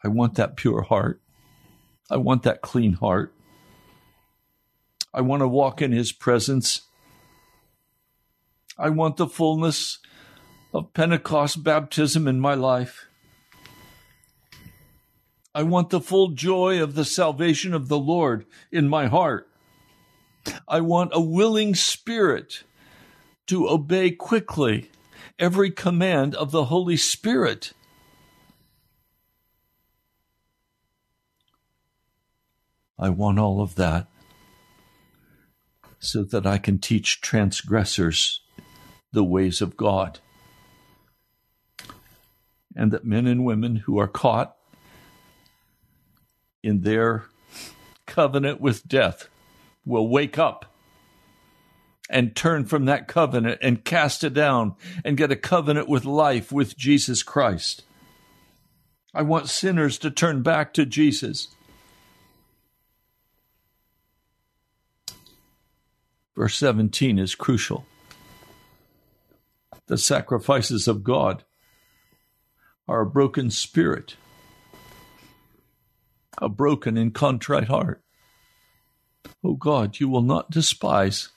I 0.04 0.08
want 0.08 0.36
that 0.36 0.56
pure 0.56 0.84
heart. 0.84 1.22
I 2.10 2.18
want 2.18 2.44
that 2.44 2.62
clean 2.62 2.94
heart. 2.94 3.34
I 5.14 5.22
want 5.22 5.42
to 5.42 5.48
walk 5.48 5.82
in 5.82 5.92
his 5.92 6.12
presence. 6.12 6.82
I 8.78 8.90
want 8.90 9.18
the 9.18 9.28
fullness 9.28 10.00
of 10.74 10.94
Pentecost 10.94 11.64
baptism 11.64 12.28
in 12.28 12.40
my 12.40 12.54
life. 12.54 13.06
I 15.56 15.64
want 15.64 15.90
the 15.90 16.02
full 16.02 16.32
joy 16.32 16.84
of 16.84 16.96
the 16.96 17.06
salvation 17.06 17.74
of 17.74 17.88
the 17.88 17.98
Lord 17.98 18.46
in 18.74 18.90
my 18.90 19.08
heart. 19.08 19.48
I 20.68 20.82
want 20.82 21.12
a 21.14 21.22
willing 21.22 21.76
spirit 21.76 22.66
to 23.48 23.70
obey 23.70 24.12
quickly 24.12 24.92
every 25.40 25.72
command 25.72 26.36
of 26.36 26.52
the 26.52 26.66
Holy 26.66 26.98
Spirit. 26.98 27.72
I 33.00 33.08
want 33.08 33.40
all 33.40 33.62
of 33.62 33.76
that 33.76 34.08
so 36.00 36.24
that 36.24 36.46
I 36.46 36.58
can 36.58 36.80
teach 36.80 37.22
transgressors 37.22 38.42
the 39.14 39.24
ways 39.24 39.62
of 39.62 39.78
God. 39.78 40.20
And 42.76 42.92
that 42.92 43.06
men 43.06 43.26
and 43.26 43.46
women 43.46 43.78
who 43.78 43.98
are 43.98 44.10
caught 44.10 44.55
in 46.66 46.82
their 46.82 47.26
covenant 48.08 48.60
with 48.60 48.88
death 48.88 49.30
will 49.86 50.08
wake 50.08 50.40
up 50.40 50.74
and 52.10 52.36
turn 52.36 52.66
from 52.66 52.86
that 52.86 53.08
covenant 53.08 53.60
and 53.62 53.86
cast 53.86 54.24
it 54.24 54.34
down 54.34 54.76
and 55.04 55.18
get 55.18 55.32
a 55.32 55.36
covenant 55.36 55.88
with 55.88 56.06
life 56.06 56.52
with 56.52 56.78
Jesus 56.78 57.24
Christ. 57.24 57.84
I 59.14 59.22
want 59.22 59.48
sinners 59.48 59.98
to 60.00 60.12
turn 60.12 60.42
back 60.42 60.74
to 60.74 60.86
Jesus. 60.86 61.50
Verse 66.36 66.58
17 66.58 67.18
is 67.18 67.34
crucial. 67.36 67.86
The 69.88 69.98
sacrifices 69.98 70.88
of 70.88 71.04
God 71.04 71.44
are 72.88 73.02
a 73.02 73.06
broken 73.06 73.52
spirit 73.52 74.16
a 76.38 76.50
broken 76.50 76.98
and 76.98 77.14
contrite 77.14 77.68
heart. 77.68 78.02
O 79.44 79.50
oh 79.50 79.54
God, 79.54 80.00
you 80.00 80.10
will 80.10 80.22
not 80.22 80.52
despise. 80.52 81.30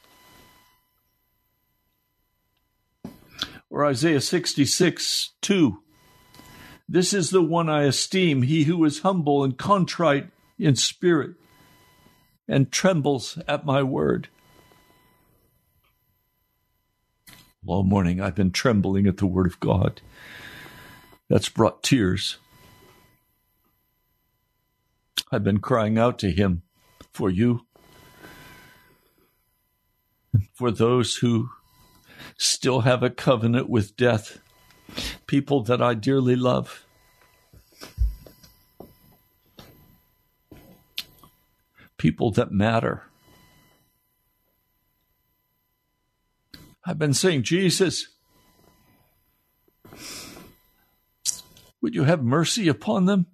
Or 3.70 3.84
Isaiah 3.84 4.20
66, 4.20 5.30
2. 5.40 5.82
This 6.88 7.12
is 7.12 7.30
the 7.30 7.42
one 7.42 7.68
I 7.68 7.82
esteem, 7.82 8.42
he 8.42 8.64
who 8.64 8.82
is 8.84 9.00
humble 9.00 9.44
and 9.44 9.58
contrite 9.58 10.28
in 10.58 10.74
spirit 10.74 11.32
and 12.48 12.72
trembles 12.72 13.38
at 13.46 13.66
my 13.66 13.82
word. 13.82 14.28
All 17.66 17.82
morning 17.82 18.20
I've 18.20 18.34
been 18.34 18.52
trembling 18.52 19.06
at 19.06 19.18
the 19.18 19.26
word 19.26 19.46
of 19.46 19.60
God. 19.60 20.00
That's 21.28 21.50
brought 21.50 21.82
tears. 21.82 22.38
I've 25.30 25.44
been 25.44 25.58
crying 25.60 25.98
out 25.98 26.18
to 26.20 26.30
him 26.30 26.62
for 27.12 27.30
you, 27.30 27.66
for 30.52 30.70
those 30.70 31.16
who 31.16 31.50
still 32.36 32.80
have 32.80 33.02
a 33.02 33.10
covenant 33.10 33.68
with 33.68 33.96
death, 33.96 34.38
people 35.26 35.62
that 35.64 35.82
I 35.82 35.94
dearly 35.94 36.36
love. 36.36 36.84
People 41.96 42.30
that 42.32 42.52
matter. 42.52 43.02
I've 46.84 46.98
been 46.98 47.12
saying, 47.12 47.42
Jesus, 47.42 48.08
would 51.82 51.94
you 51.94 52.04
have 52.04 52.22
mercy 52.22 52.68
upon 52.68 53.04
them? 53.04 53.26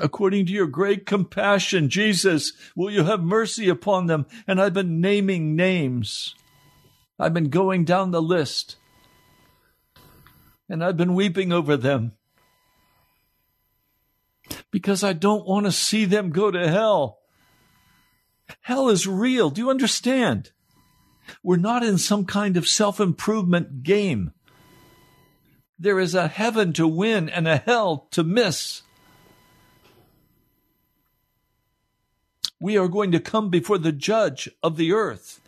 According 0.00 0.46
to 0.46 0.52
your 0.52 0.66
great 0.66 1.06
compassion, 1.06 1.88
Jesus, 1.88 2.52
will 2.74 2.90
you 2.90 3.04
have 3.04 3.22
mercy 3.22 3.68
upon 3.68 4.06
them? 4.06 4.26
And 4.46 4.60
I've 4.60 4.74
been 4.74 5.00
naming 5.00 5.56
names. 5.56 6.34
I've 7.18 7.34
been 7.34 7.50
going 7.50 7.84
down 7.84 8.10
the 8.10 8.22
list. 8.22 8.76
And 10.68 10.82
I've 10.82 10.96
been 10.96 11.14
weeping 11.14 11.52
over 11.52 11.76
them. 11.76 12.12
Because 14.70 15.04
I 15.04 15.12
don't 15.12 15.46
want 15.46 15.66
to 15.66 15.72
see 15.72 16.04
them 16.04 16.30
go 16.30 16.50
to 16.50 16.68
hell. 16.68 17.18
Hell 18.62 18.88
is 18.88 19.06
real. 19.06 19.50
Do 19.50 19.60
you 19.60 19.70
understand? 19.70 20.52
We're 21.42 21.56
not 21.56 21.84
in 21.84 21.98
some 21.98 22.24
kind 22.24 22.56
of 22.56 22.68
self 22.68 23.00
improvement 23.00 23.82
game. 23.82 24.32
There 25.78 25.98
is 25.98 26.14
a 26.14 26.28
heaven 26.28 26.72
to 26.74 26.86
win 26.86 27.28
and 27.28 27.48
a 27.48 27.56
hell 27.56 28.08
to 28.12 28.22
miss. 28.22 28.82
We 32.62 32.78
are 32.78 32.88
going 32.88 33.10
to 33.12 33.20
come 33.20 33.50
before 33.50 33.78
the 33.78 33.92
judge 33.92 34.48
of 34.62 34.76
the 34.76 34.92
earth. 34.92 35.40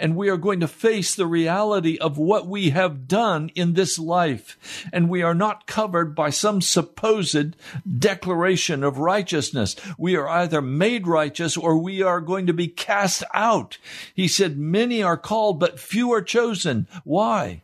And 0.00 0.16
we 0.16 0.30
are 0.30 0.38
going 0.38 0.60
to 0.60 0.68
face 0.68 1.14
the 1.14 1.26
reality 1.26 1.98
of 1.98 2.16
what 2.16 2.46
we 2.48 2.70
have 2.70 3.06
done 3.06 3.50
in 3.54 3.74
this 3.74 3.98
life. 3.98 4.86
And 4.94 5.10
we 5.10 5.22
are 5.22 5.34
not 5.34 5.66
covered 5.66 6.14
by 6.14 6.30
some 6.30 6.62
supposed 6.62 7.54
declaration 7.98 8.82
of 8.82 8.98
righteousness. 8.98 9.76
We 9.98 10.16
are 10.16 10.26
either 10.26 10.62
made 10.62 11.06
righteous 11.06 11.56
or 11.56 11.76
we 11.76 12.02
are 12.02 12.22
going 12.22 12.46
to 12.46 12.54
be 12.54 12.66
cast 12.66 13.22
out. 13.34 13.76
He 14.14 14.26
said, 14.26 14.58
many 14.58 15.02
are 15.02 15.18
called, 15.18 15.60
but 15.60 15.78
few 15.78 16.10
are 16.12 16.22
chosen. 16.22 16.88
Why? 17.04 17.62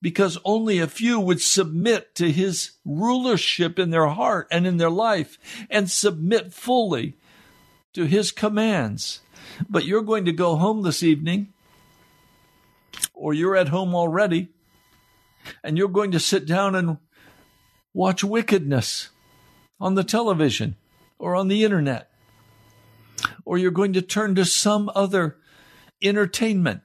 because 0.00 0.38
only 0.44 0.78
a 0.78 0.86
few 0.86 1.18
would 1.18 1.40
submit 1.40 2.14
to 2.14 2.30
his 2.30 2.72
rulership 2.84 3.80
in 3.80 3.90
their 3.90 4.06
heart 4.06 4.46
and 4.48 4.64
in 4.64 4.76
their 4.76 4.90
life 4.90 5.38
and 5.68 5.90
submit 5.90 6.52
fully 6.52 7.16
to 7.94 8.04
his 8.04 8.32
commands. 8.32 9.20
But 9.68 9.84
you're 9.84 10.02
going 10.02 10.24
to 10.26 10.32
go 10.32 10.56
home 10.56 10.82
this 10.82 11.02
evening, 11.02 11.52
or 13.14 13.34
you're 13.34 13.56
at 13.56 13.68
home 13.68 13.94
already, 13.94 14.48
and 15.64 15.76
you're 15.76 15.88
going 15.88 16.12
to 16.12 16.20
sit 16.20 16.46
down 16.46 16.74
and 16.74 16.98
watch 17.94 18.22
wickedness 18.22 19.08
on 19.80 19.94
the 19.94 20.04
television 20.04 20.76
or 21.18 21.34
on 21.34 21.48
the 21.48 21.64
internet, 21.64 22.10
or 23.44 23.58
you're 23.58 23.70
going 23.70 23.92
to 23.94 24.02
turn 24.02 24.34
to 24.34 24.44
some 24.44 24.90
other 24.94 25.36
entertainment. 26.02 26.82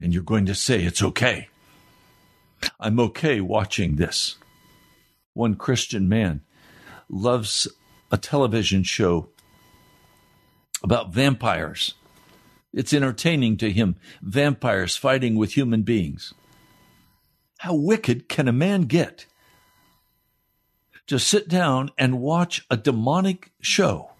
And 0.00 0.14
you're 0.14 0.22
going 0.22 0.46
to 0.46 0.54
say, 0.54 0.82
It's 0.82 1.02
okay. 1.02 1.48
I'm 2.78 2.98
okay 3.00 3.40
watching 3.40 3.96
this. 3.96 4.36
One 5.34 5.54
Christian 5.54 6.08
man 6.08 6.42
loves 7.10 7.68
a 8.10 8.16
television 8.16 8.82
show 8.82 9.28
about 10.82 11.12
vampires. 11.12 11.94
It's 12.72 12.92
entertaining 12.92 13.56
to 13.58 13.72
him, 13.72 13.96
vampires 14.22 14.96
fighting 14.96 15.36
with 15.36 15.56
human 15.56 15.82
beings. 15.82 16.32
How 17.58 17.74
wicked 17.74 18.28
can 18.28 18.48
a 18.48 18.52
man 18.52 18.82
get 18.82 19.26
to 21.08 21.18
sit 21.18 21.48
down 21.48 21.90
and 21.98 22.20
watch 22.20 22.64
a 22.70 22.76
demonic 22.76 23.50
show 23.60 24.12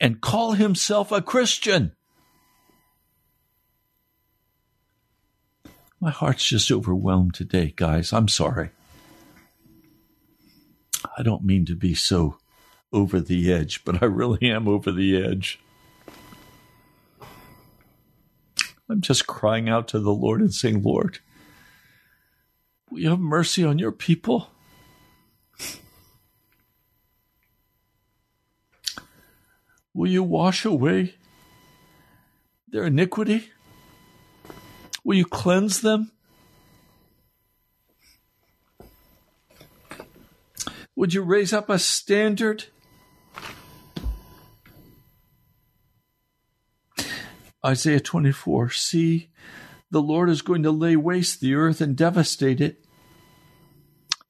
and 0.00 0.20
call 0.20 0.52
himself 0.52 1.12
a 1.12 1.22
Christian? 1.22 1.92
My 6.00 6.10
heart's 6.10 6.48
just 6.48 6.72
overwhelmed 6.72 7.34
today, 7.34 7.74
guys. 7.76 8.12
I'm 8.12 8.28
sorry. 8.28 8.70
I 11.18 11.22
don't 11.24 11.44
mean 11.44 11.66
to 11.66 11.74
be 11.74 11.94
so 11.94 12.38
over 12.92 13.18
the 13.18 13.52
edge, 13.52 13.84
but 13.84 14.00
I 14.00 14.06
really 14.06 14.48
am 14.48 14.68
over 14.68 14.92
the 14.92 15.20
edge. 15.20 15.58
I'm 18.88 19.00
just 19.00 19.26
crying 19.26 19.68
out 19.68 19.88
to 19.88 19.98
the 19.98 20.14
Lord 20.14 20.40
and 20.40 20.54
saying, 20.54 20.82
Lord, 20.84 21.18
will 22.88 23.00
you 23.00 23.10
have 23.10 23.18
mercy 23.18 23.64
on 23.64 23.80
your 23.80 23.90
people? 23.90 24.50
Will 29.92 30.08
you 30.08 30.22
wash 30.22 30.64
away 30.64 31.16
their 32.68 32.84
iniquity? 32.84 33.50
Will 35.02 35.16
you 35.16 35.24
cleanse 35.24 35.80
them? 35.80 36.12
Would 40.98 41.14
you 41.14 41.22
raise 41.22 41.52
up 41.52 41.70
a 41.70 41.78
standard? 41.78 42.64
Isaiah 47.64 48.00
24 48.00 48.70
See, 48.70 49.30
the 49.92 50.02
Lord 50.02 50.28
is 50.28 50.42
going 50.42 50.64
to 50.64 50.72
lay 50.72 50.96
waste 50.96 51.40
the 51.40 51.54
earth 51.54 51.80
and 51.80 51.96
devastate 51.96 52.60
it. 52.60 52.84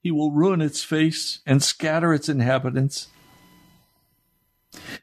He 0.03 0.11
will 0.11 0.29
ruin 0.29 0.61
its 0.61 0.83
face 0.83 1.39
and 1.43 1.63
scatter 1.63 2.13
its 2.13 2.29
inhabitants. 2.29 3.07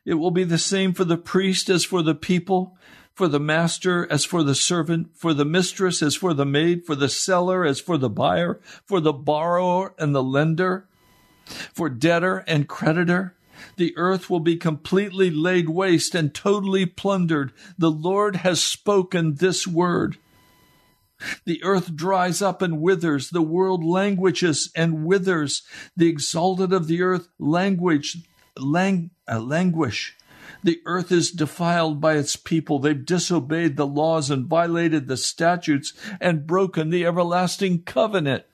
It 0.05 0.15
will 0.15 0.31
be 0.31 0.45
the 0.45 0.59
same 0.59 0.93
for 0.93 1.05
the 1.05 1.19
priest 1.19 1.69
as 1.69 1.85
for 1.85 2.01
the 2.01 2.15
people, 2.15 2.79
for 3.13 3.27
the 3.27 3.41
master 3.41 4.07
as 4.09 4.25
for 4.25 4.45
the 4.45 4.55
servant, 4.55 5.17
for 5.17 5.35
the 5.35 5.45
mistress 5.45 6.01
as 6.01 6.15
for 6.15 6.33
the 6.33 6.47
maid, 6.47 6.87
for 6.87 6.95
the 6.95 7.09
seller 7.09 7.65
as 7.65 7.81
for 7.81 7.99
the 7.99 8.09
buyer, 8.09 8.61
for 8.85 9.01
the 9.01 9.13
borrower 9.13 9.95
and 9.99 10.15
the 10.15 10.23
lender 10.23 10.87
for 11.47 11.89
debtor 11.89 12.45
and 12.47 12.69
creditor. 12.69 13.35
The 13.77 13.97
earth 13.97 14.29
will 14.29 14.41
be 14.41 14.57
completely 14.57 15.31
laid 15.31 15.69
waste 15.69 16.15
and 16.15 16.35
totally 16.35 16.87
plundered. 16.87 17.53
The 17.79 17.91
Lord 17.91 18.37
has 18.37 18.63
spoken 18.63 19.35
this 19.35 19.67
word. 19.67 20.19
The 21.47 21.63
earth 21.65 21.97
dries 21.97 22.43
up 22.43 22.61
and 22.61 22.81
withers. 22.81 23.31
The 23.31 23.43
world 23.43 23.83
languishes 23.83 24.71
and 24.77 25.07
withers. 25.07 25.63
The 25.97 26.09
exalted 26.09 26.73
of 26.73 26.87
the 26.87 27.03
earth 27.03 27.29
languish, 27.39 28.19
lang, 28.59 29.11
uh, 29.31 29.41
languish. 29.41 30.15
The 30.63 30.81
earth 30.85 31.13
is 31.13 31.31
defiled 31.31 32.01
by 32.01 32.17
its 32.17 32.37
people. 32.37 32.79
They've 32.79 33.05
disobeyed 33.05 33.77
the 33.77 33.87
laws 33.87 34.31
and 34.31 34.47
violated 34.47 35.07
the 35.07 35.17
statutes 35.17 35.93
and 36.21 36.47
broken 36.47 36.91
the 36.91 37.07
everlasting 37.07 37.83
covenant. 37.83 38.45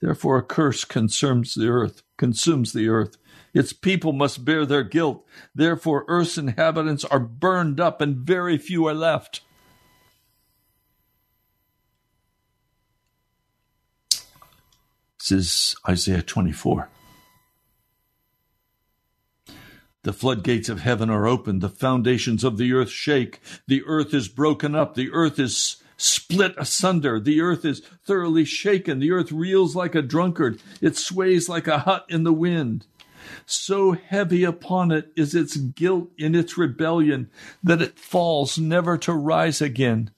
Therefore, 0.00 0.38
a 0.38 0.42
curse 0.42 0.84
consumes 0.84 1.54
the 1.54 1.68
earth, 1.68 2.02
consumes 2.16 2.72
the 2.72 2.88
earth. 2.88 3.16
Its 3.52 3.72
people 3.72 4.12
must 4.12 4.44
bear 4.44 4.64
their 4.64 4.84
guilt. 4.84 5.26
Therefore, 5.54 6.04
earth's 6.06 6.38
inhabitants 6.38 7.04
are 7.04 7.18
burned 7.18 7.80
up, 7.80 8.00
and 8.00 8.16
very 8.16 8.58
few 8.58 8.86
are 8.86 8.94
left. 8.94 9.40
This 15.18 15.32
is 15.32 15.76
Isaiah 15.88 16.22
24. 16.22 16.88
The 20.04 20.12
floodgates 20.12 20.68
of 20.68 20.80
heaven 20.80 21.10
are 21.10 21.26
opened, 21.26 21.60
the 21.60 21.68
foundations 21.68 22.44
of 22.44 22.56
the 22.56 22.72
earth 22.72 22.88
shake, 22.88 23.40
the 23.66 23.82
earth 23.84 24.14
is 24.14 24.28
broken 24.28 24.74
up, 24.74 24.94
the 24.94 25.10
earth 25.10 25.38
is 25.38 25.82
split 25.98 26.54
asunder. 26.56 27.20
The 27.20 27.42
earth 27.42 27.64
is 27.64 27.82
thoroughly 28.06 28.46
shaken. 28.46 29.00
The 29.00 29.12
earth 29.12 29.30
reels 29.30 29.76
like 29.76 29.94
a 29.94 30.00
drunkard. 30.00 30.60
It 30.80 30.96
sways 30.96 31.48
like 31.48 31.66
a 31.66 31.80
hut 31.80 32.06
in 32.08 32.22
the 32.22 32.32
wind. 32.32 32.86
So 33.44 33.92
heavy 33.92 34.44
upon 34.44 34.90
it 34.90 35.12
is 35.16 35.34
its 35.34 35.56
guilt 35.56 36.10
in 36.16 36.34
its 36.34 36.56
rebellion 36.56 37.30
that 37.62 37.82
it 37.82 37.98
falls 37.98 38.58
never 38.58 38.96
to 38.98 39.12
rise 39.12 39.60
again. 39.60 40.10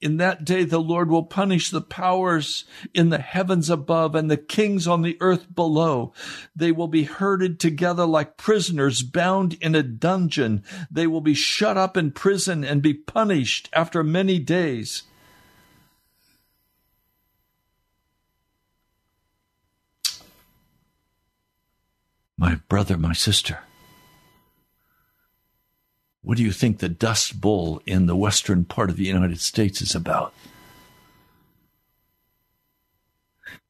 In 0.00 0.16
that 0.18 0.44
day, 0.44 0.64
the 0.64 0.80
Lord 0.80 1.10
will 1.10 1.24
punish 1.24 1.70
the 1.70 1.80
powers 1.80 2.64
in 2.94 3.08
the 3.08 3.18
heavens 3.18 3.68
above 3.68 4.14
and 4.14 4.30
the 4.30 4.36
kings 4.36 4.86
on 4.86 5.02
the 5.02 5.16
earth 5.20 5.54
below. 5.54 6.12
They 6.54 6.72
will 6.72 6.88
be 6.88 7.04
herded 7.04 7.58
together 7.58 8.06
like 8.06 8.36
prisoners 8.36 9.02
bound 9.02 9.54
in 9.60 9.74
a 9.74 9.82
dungeon. 9.82 10.62
They 10.90 11.06
will 11.06 11.20
be 11.20 11.34
shut 11.34 11.76
up 11.76 11.96
in 11.96 12.12
prison 12.12 12.64
and 12.64 12.82
be 12.82 12.94
punished 12.94 13.68
after 13.72 14.02
many 14.02 14.38
days. 14.38 15.04
My 22.36 22.54
brother, 22.68 22.96
my 22.96 23.14
sister, 23.14 23.58
what 26.22 26.36
do 26.36 26.42
you 26.42 26.52
think 26.52 26.78
the 26.78 26.88
Dust 26.88 27.40
Bowl 27.40 27.80
in 27.86 28.06
the 28.06 28.16
western 28.16 28.64
part 28.64 28.90
of 28.90 28.96
the 28.96 29.04
United 29.04 29.40
States 29.40 29.80
is 29.80 29.94
about? 29.94 30.34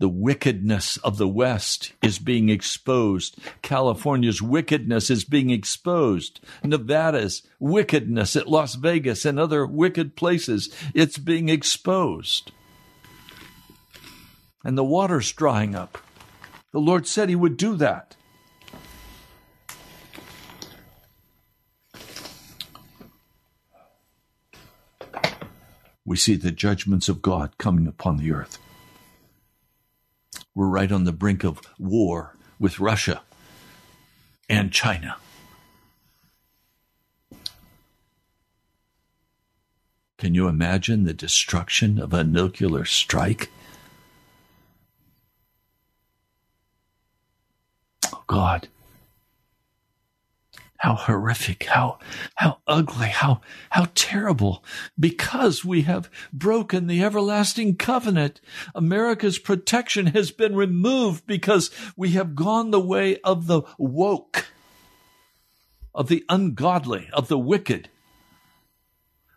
The 0.00 0.08
wickedness 0.08 0.96
of 0.98 1.18
the 1.18 1.28
West 1.28 1.92
is 2.02 2.20
being 2.20 2.48
exposed. 2.48 3.36
California's 3.62 4.40
wickedness 4.40 5.10
is 5.10 5.24
being 5.24 5.50
exposed. 5.50 6.40
Nevada's 6.62 7.42
wickedness 7.58 8.36
at 8.36 8.48
Las 8.48 8.76
Vegas 8.76 9.24
and 9.24 9.40
other 9.40 9.66
wicked 9.66 10.14
places, 10.14 10.72
it's 10.94 11.18
being 11.18 11.48
exposed. 11.48 12.52
And 14.64 14.78
the 14.78 14.84
water's 14.84 15.32
drying 15.32 15.74
up. 15.74 15.98
The 16.72 16.80
Lord 16.80 17.06
said 17.06 17.28
He 17.28 17.34
would 17.34 17.56
do 17.56 17.74
that. 17.76 18.14
We 26.08 26.16
see 26.16 26.36
the 26.36 26.50
judgments 26.50 27.10
of 27.10 27.20
God 27.20 27.58
coming 27.58 27.86
upon 27.86 28.16
the 28.16 28.32
earth. 28.32 28.58
We're 30.54 30.66
right 30.66 30.90
on 30.90 31.04
the 31.04 31.12
brink 31.12 31.44
of 31.44 31.60
war 31.78 32.34
with 32.58 32.80
Russia 32.80 33.20
and 34.48 34.72
China. 34.72 35.16
Can 40.16 40.34
you 40.34 40.48
imagine 40.48 41.04
the 41.04 41.12
destruction 41.12 41.98
of 41.98 42.14
a 42.14 42.24
nuclear 42.24 42.86
strike? 42.86 43.50
Oh 48.10 48.24
God 48.26 48.68
how 50.78 50.94
horrific, 50.94 51.64
how, 51.64 51.98
how 52.36 52.58
ugly, 52.66 53.08
how, 53.08 53.40
how 53.70 53.88
terrible. 53.94 54.64
Because 54.98 55.64
we 55.64 55.82
have 55.82 56.08
broken 56.32 56.86
the 56.86 57.02
everlasting 57.02 57.76
covenant, 57.76 58.40
America's 58.74 59.38
protection 59.38 60.06
has 60.06 60.30
been 60.30 60.54
removed 60.54 61.26
because 61.26 61.70
we 61.96 62.10
have 62.10 62.36
gone 62.36 62.70
the 62.70 62.80
way 62.80 63.18
of 63.22 63.48
the 63.48 63.62
woke, 63.76 64.46
of 65.92 66.08
the 66.08 66.24
ungodly, 66.28 67.08
of 67.12 67.26
the 67.26 67.38
wicked, 67.38 67.88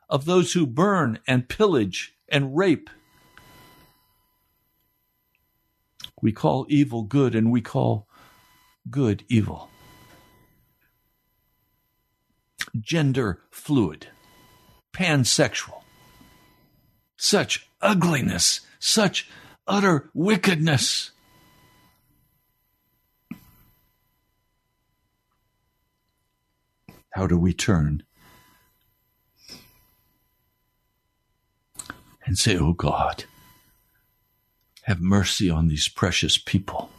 of 0.08 0.26
those 0.26 0.54
who 0.54 0.68
burn 0.68 1.18
and 1.28 1.50
pillage 1.50 2.14
and 2.30 2.56
rape. 2.56 2.90
We 6.22 6.32
call 6.32 6.68
evil 6.70 7.02
good 7.02 7.34
and 7.34 7.52
we 7.52 7.62
call 7.62 8.08
good 8.92 9.24
evil. 9.28 9.71
Gender 12.80 13.42
fluid, 13.52 14.08
pansexual. 14.94 15.82
Such 17.18 17.68
ugliness, 17.82 18.62
such 18.80 19.30
utter 19.68 20.10
wickedness. 20.14 21.12
How 27.12 27.28
do 27.28 27.38
we 27.38 27.54
turn 27.54 28.04
and 32.26 32.38
say, 32.38 32.58
Oh 32.58 32.74
God, 32.74 33.26
have 34.84 35.02
mercy 35.02 35.50
on 35.50 35.68
these 35.68 35.88
precious 35.88 36.38
people? 36.38 36.90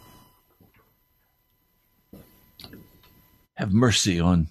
Have 3.55 3.73
mercy 3.73 4.21
on 4.21 4.49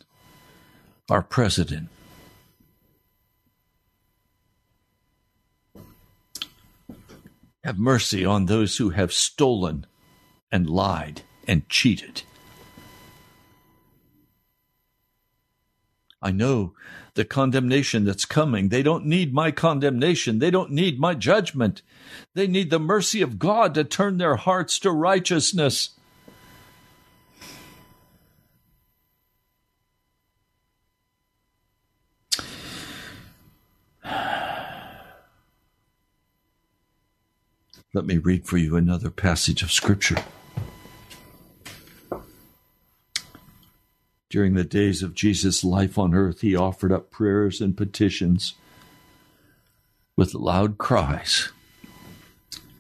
our 1.11 1.21
president. 1.21 1.89
Have 7.63 7.77
mercy 7.77 8.25
on 8.25 8.45
those 8.45 8.77
who 8.77 8.89
have 8.89 9.13
stolen 9.13 9.85
and 10.51 10.69
lied 10.69 11.21
and 11.47 11.67
cheated. 11.69 12.23
I 16.21 16.31
know 16.31 16.73
the 17.15 17.25
condemnation 17.25 18.05
that's 18.05 18.25
coming. 18.25 18.69
They 18.69 18.81
don't 18.81 19.05
need 19.05 19.33
my 19.33 19.51
condemnation. 19.51 20.39
They 20.39 20.49
don't 20.49 20.71
need 20.71 20.99
my 20.99 21.13
judgment. 21.13 21.81
They 22.35 22.47
need 22.47 22.69
the 22.69 22.79
mercy 22.79 23.21
of 23.21 23.37
God 23.37 23.73
to 23.73 23.83
turn 23.83 24.17
their 24.17 24.37
hearts 24.37 24.79
to 24.79 24.91
righteousness. 24.91 25.89
Let 37.93 38.05
me 38.05 38.17
read 38.17 38.45
for 38.45 38.57
you 38.57 38.77
another 38.77 39.09
passage 39.09 39.63
of 39.63 39.71
Scripture. 39.71 40.23
During 44.29 44.53
the 44.53 44.63
days 44.63 45.03
of 45.03 45.13
Jesus' 45.13 45.61
life 45.61 45.97
on 45.97 46.13
earth, 46.13 46.39
he 46.39 46.55
offered 46.55 46.93
up 46.93 47.11
prayers 47.11 47.59
and 47.59 47.75
petitions 47.75 48.53
with 50.15 50.33
loud 50.33 50.77
cries 50.77 51.49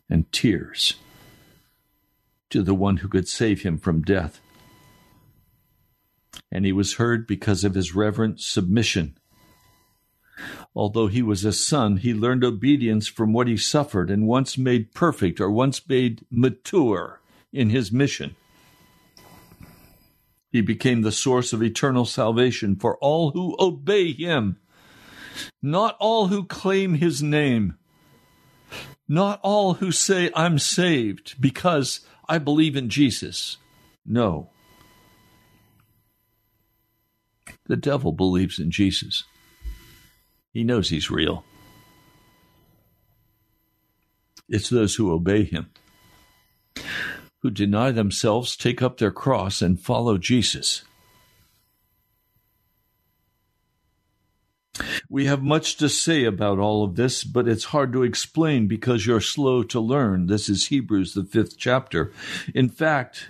and 0.09 0.31
tears 0.31 0.95
to 2.49 2.63
the 2.63 2.73
one 2.73 2.97
who 2.97 3.09
could 3.09 3.27
save 3.27 3.63
him 3.63 3.77
from 3.77 4.03
death. 4.03 4.39
And 6.49 6.65
he 6.65 6.71
was 6.71 6.95
heard 6.95 7.27
because 7.27 7.65
of 7.65 7.75
his 7.75 7.93
reverent 7.93 8.39
submission 8.39 9.17
Although 10.73 11.07
he 11.07 11.21
was 11.21 11.43
a 11.43 11.51
son, 11.51 11.97
he 11.97 12.13
learned 12.13 12.43
obedience 12.43 13.07
from 13.07 13.33
what 13.33 13.47
he 13.47 13.57
suffered 13.57 14.09
and 14.09 14.27
once 14.27 14.57
made 14.57 14.93
perfect 14.93 15.41
or 15.41 15.51
once 15.51 15.87
made 15.87 16.25
mature 16.29 17.19
in 17.51 17.69
his 17.69 17.91
mission. 17.91 18.35
He 20.51 20.61
became 20.61 21.01
the 21.01 21.11
source 21.11 21.53
of 21.53 21.63
eternal 21.63 22.05
salvation 22.05 22.75
for 22.75 22.97
all 22.97 23.31
who 23.31 23.55
obey 23.59 24.13
him, 24.13 24.57
not 25.61 25.97
all 25.99 26.27
who 26.27 26.45
claim 26.45 26.95
his 26.95 27.21
name, 27.21 27.77
not 29.07 29.39
all 29.43 29.75
who 29.75 29.91
say, 29.91 30.29
I'm 30.35 30.57
saved 30.57 31.35
because 31.39 32.01
I 32.29 32.37
believe 32.37 32.77
in 32.77 32.89
Jesus. 32.89 33.57
No. 34.05 34.49
The 37.67 37.77
devil 37.77 38.13
believes 38.13 38.57
in 38.59 38.71
Jesus. 38.71 39.23
He 40.53 40.63
knows 40.63 40.89
he's 40.89 41.09
real. 41.09 41.43
It's 44.49 44.69
those 44.69 44.95
who 44.95 45.13
obey 45.13 45.43
him, 45.43 45.69
who 47.41 47.49
deny 47.49 47.91
themselves, 47.91 48.57
take 48.57 48.81
up 48.81 48.97
their 48.97 49.11
cross, 49.11 49.61
and 49.61 49.79
follow 49.79 50.17
Jesus. 50.17 50.83
We 55.09 55.25
have 55.25 55.41
much 55.41 55.75
to 55.77 55.89
say 55.89 56.23
about 56.23 56.59
all 56.59 56.83
of 56.83 56.95
this, 56.95 57.23
but 57.23 57.47
it's 57.47 57.65
hard 57.65 57.93
to 57.93 58.03
explain 58.03 58.67
because 58.67 59.05
you're 59.05 59.21
slow 59.21 59.63
to 59.63 59.79
learn. 59.79 60.27
This 60.27 60.49
is 60.49 60.67
Hebrews, 60.67 61.13
the 61.13 61.23
fifth 61.23 61.57
chapter. 61.57 62.11
In 62.53 62.69
fact, 62.69 63.29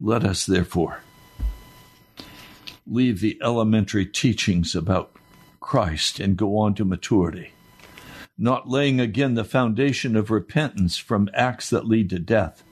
Let 0.00 0.24
us, 0.24 0.44
therefore, 0.44 1.00
leave 2.86 3.20
the 3.20 3.38
elementary 3.42 4.04
teachings 4.04 4.74
about 4.74 5.16
Christ 5.58 6.20
and 6.20 6.36
go 6.36 6.58
on 6.58 6.74
to 6.74 6.84
maturity, 6.84 7.52
not 8.36 8.68
laying 8.68 9.00
again 9.00 9.34
the 9.34 9.44
foundation 9.44 10.14
of 10.14 10.30
repentance 10.30 10.98
from 10.98 11.30
acts 11.32 11.70
that 11.70 11.86
lead 11.86 12.10
to 12.10 12.18
death, 12.18 12.62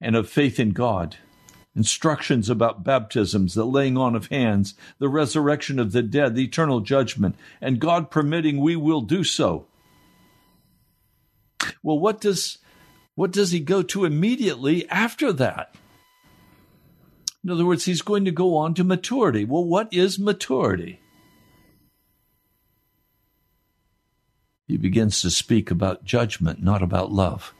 and 0.00 0.16
of 0.16 0.28
faith 0.28 0.58
in 0.58 0.70
God, 0.70 1.18
instructions 1.76 2.48
about 2.48 2.82
baptisms, 2.82 3.52
the 3.54 3.66
laying 3.66 3.98
on 3.98 4.16
of 4.16 4.28
hands, 4.28 4.74
the 4.98 5.08
resurrection 5.08 5.78
of 5.78 5.92
the 5.92 6.02
dead, 6.02 6.34
the 6.34 6.44
eternal 6.44 6.80
judgment, 6.80 7.36
and 7.60 7.78
God 7.78 8.10
permitting, 8.10 8.58
we 8.58 8.74
will 8.74 9.02
do 9.02 9.22
so. 9.22 9.66
Well, 11.82 11.98
what 11.98 12.22
does 12.22 12.58
what 13.18 13.32
does 13.32 13.50
he 13.50 13.58
go 13.58 13.82
to 13.82 14.04
immediately 14.04 14.88
after 14.90 15.32
that? 15.32 15.74
In 17.42 17.50
other 17.50 17.66
words, 17.66 17.84
he's 17.84 18.00
going 18.00 18.24
to 18.26 18.30
go 18.30 18.54
on 18.54 18.74
to 18.74 18.84
maturity. 18.84 19.44
Well, 19.44 19.64
what 19.64 19.92
is 19.92 20.20
maturity? 20.20 21.00
He 24.68 24.76
begins 24.76 25.20
to 25.22 25.32
speak 25.32 25.68
about 25.68 26.04
judgment, 26.04 26.62
not 26.62 26.80
about 26.80 27.10
love. 27.10 27.52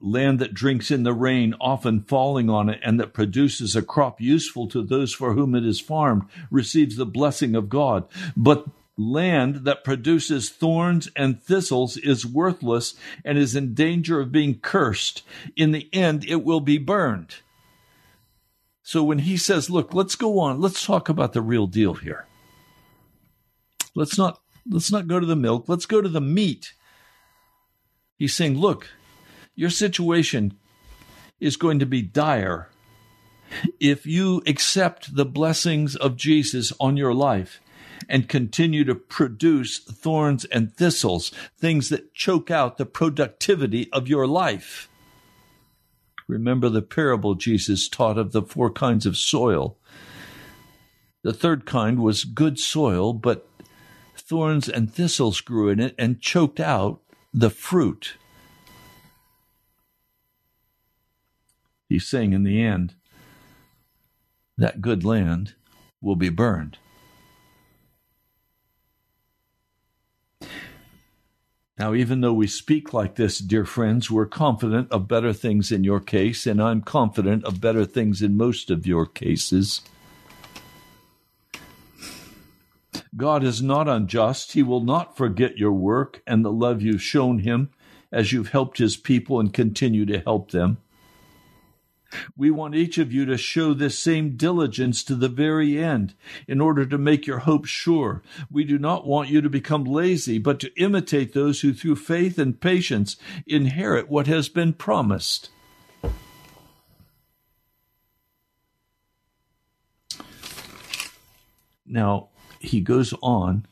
Land 0.00 0.38
that 0.38 0.54
drinks 0.54 0.92
in 0.92 1.02
the 1.02 1.12
rain, 1.12 1.56
often 1.60 2.04
falling 2.04 2.48
on 2.48 2.68
it, 2.68 2.78
and 2.84 3.00
that 3.00 3.12
produces 3.12 3.74
a 3.74 3.82
crop 3.82 4.20
useful 4.20 4.68
to 4.68 4.84
those 4.84 5.12
for 5.12 5.32
whom 5.32 5.56
it 5.56 5.66
is 5.66 5.80
farmed, 5.80 6.22
receives 6.52 6.94
the 6.94 7.04
blessing 7.04 7.56
of 7.56 7.68
God. 7.68 8.06
But 8.36 8.64
land 8.96 9.64
that 9.64 9.84
produces 9.84 10.48
thorns 10.48 11.08
and 11.14 11.42
thistles 11.42 11.96
is 11.96 12.24
worthless 12.24 12.94
and 13.24 13.36
is 13.36 13.54
in 13.54 13.74
danger 13.74 14.20
of 14.20 14.32
being 14.32 14.58
cursed. 14.58 15.22
In 15.54 15.72
the 15.72 15.88
end, 15.92 16.24
it 16.24 16.44
will 16.44 16.60
be 16.60 16.78
burned. 16.78 17.36
So 18.82 19.02
when 19.02 19.20
he 19.20 19.36
says, 19.36 19.68
look, 19.68 19.92
let's 19.92 20.14
go 20.14 20.38
on, 20.38 20.60
let's 20.60 20.84
talk 20.84 21.08
about 21.08 21.32
the 21.32 21.42
real 21.42 21.66
deal 21.66 21.94
here. 21.94 22.26
Let's 23.94 24.16
not 24.16 24.40
let's 24.68 24.90
not 24.92 25.08
go 25.08 25.20
to 25.20 25.26
the 25.26 25.36
milk, 25.36 25.68
let's 25.68 25.86
go 25.86 26.00
to 26.00 26.08
the 26.08 26.20
meat. 26.20 26.72
He's 28.16 28.34
saying, 28.34 28.58
look, 28.58 28.88
your 29.54 29.70
situation 29.70 30.56
is 31.40 31.56
going 31.56 31.80
to 31.80 31.86
be 31.86 32.02
dire 32.02 32.70
if 33.78 34.06
you 34.06 34.42
accept 34.46 35.14
the 35.14 35.24
blessings 35.24 35.96
of 35.96 36.16
Jesus 36.16 36.72
on 36.80 36.96
your 36.96 37.14
life 37.14 37.60
and 38.08 38.28
continue 38.28 38.84
to 38.84 38.94
produce 38.94 39.78
thorns 39.78 40.44
and 40.46 40.74
thistles, 40.74 41.32
things 41.58 41.88
that 41.88 42.14
choke 42.14 42.50
out 42.50 42.76
the 42.76 42.86
productivity 42.86 43.90
of 43.92 44.08
your 44.08 44.26
life. 44.26 44.88
Remember 46.28 46.68
the 46.68 46.82
parable 46.82 47.34
Jesus 47.34 47.88
taught 47.88 48.18
of 48.18 48.32
the 48.32 48.42
four 48.42 48.70
kinds 48.70 49.06
of 49.06 49.16
soil. 49.16 49.76
The 51.22 51.32
third 51.32 51.66
kind 51.66 52.00
was 52.00 52.24
good 52.24 52.58
soil, 52.58 53.12
but 53.12 53.48
thorns 54.16 54.68
and 54.68 54.92
thistles 54.92 55.40
grew 55.40 55.68
in 55.68 55.80
it 55.80 55.94
and 55.98 56.20
choked 56.20 56.60
out 56.60 57.00
the 57.32 57.50
fruit. 57.50 58.16
He's 61.88 62.06
saying 62.06 62.32
in 62.32 62.42
the 62.42 62.62
end, 62.62 62.94
that 64.58 64.80
good 64.80 65.04
land 65.04 65.54
will 66.00 66.16
be 66.16 66.30
burned. 66.30 66.78
Now, 71.78 71.92
even 71.92 72.22
though 72.22 72.32
we 72.32 72.46
speak 72.46 72.94
like 72.94 73.16
this, 73.16 73.38
dear 73.38 73.66
friends, 73.66 74.10
we're 74.10 74.24
confident 74.24 74.90
of 74.90 75.08
better 75.08 75.34
things 75.34 75.70
in 75.70 75.84
your 75.84 76.00
case, 76.00 76.46
and 76.46 76.62
I'm 76.62 76.80
confident 76.80 77.44
of 77.44 77.60
better 77.60 77.84
things 77.84 78.22
in 78.22 78.34
most 78.36 78.70
of 78.70 78.86
your 78.86 79.04
cases. 79.04 79.82
God 83.14 83.44
is 83.44 83.60
not 83.60 83.88
unjust. 83.88 84.52
He 84.52 84.62
will 84.62 84.80
not 84.80 85.18
forget 85.18 85.58
your 85.58 85.72
work 85.72 86.22
and 86.26 86.42
the 86.42 86.52
love 86.52 86.80
you've 86.80 87.02
shown 87.02 87.40
him 87.40 87.70
as 88.10 88.32
you've 88.32 88.48
helped 88.48 88.78
his 88.78 88.96
people 88.96 89.38
and 89.38 89.52
continue 89.52 90.06
to 90.06 90.20
help 90.20 90.52
them. 90.52 90.78
We 92.36 92.50
want 92.50 92.74
each 92.74 92.98
of 92.98 93.12
you 93.12 93.24
to 93.26 93.36
show 93.36 93.74
this 93.74 93.98
same 93.98 94.36
diligence 94.36 95.02
to 95.04 95.14
the 95.14 95.28
very 95.28 95.82
end 95.82 96.14
in 96.46 96.60
order 96.60 96.86
to 96.86 96.98
make 96.98 97.26
your 97.26 97.40
hope 97.40 97.66
sure. 97.66 98.22
We 98.50 98.64
do 98.64 98.78
not 98.78 99.06
want 99.06 99.28
you 99.28 99.40
to 99.40 99.50
become 99.50 99.84
lazy, 99.84 100.38
but 100.38 100.60
to 100.60 100.80
imitate 100.80 101.32
those 101.32 101.60
who 101.60 101.72
through 101.72 101.96
faith 101.96 102.38
and 102.38 102.60
patience 102.60 103.16
inherit 103.46 104.08
what 104.08 104.26
has 104.26 104.48
been 104.48 104.72
promised. 104.72 105.50
Now, 111.84 112.28
he 112.58 112.80
goes 112.80 113.14
on 113.22 113.66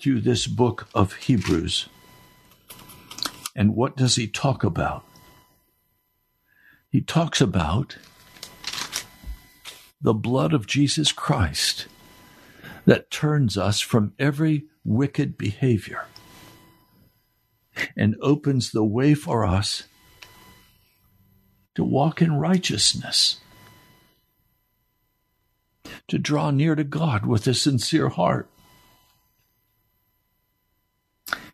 through 0.00 0.20
this 0.20 0.46
book 0.46 0.88
of 0.94 1.12
Hebrews. 1.14 1.88
And 3.54 3.74
what 3.74 3.96
does 3.96 4.16
he 4.16 4.26
talk 4.26 4.62
about? 4.62 5.04
He 6.90 7.00
talks 7.00 7.40
about 7.40 7.96
the 10.00 10.14
blood 10.14 10.52
of 10.52 10.66
Jesus 10.66 11.12
Christ 11.12 11.86
that 12.86 13.10
turns 13.10 13.58
us 13.58 13.80
from 13.80 14.14
every 14.18 14.64
wicked 14.84 15.36
behavior 15.36 16.06
and 17.96 18.16
opens 18.22 18.70
the 18.70 18.84
way 18.84 19.14
for 19.14 19.44
us 19.44 19.84
to 21.74 21.84
walk 21.84 22.22
in 22.22 22.32
righteousness, 22.32 23.40
to 26.08 26.18
draw 26.18 26.50
near 26.50 26.74
to 26.74 26.84
God 26.84 27.26
with 27.26 27.46
a 27.46 27.54
sincere 27.54 28.08
heart. 28.08 28.48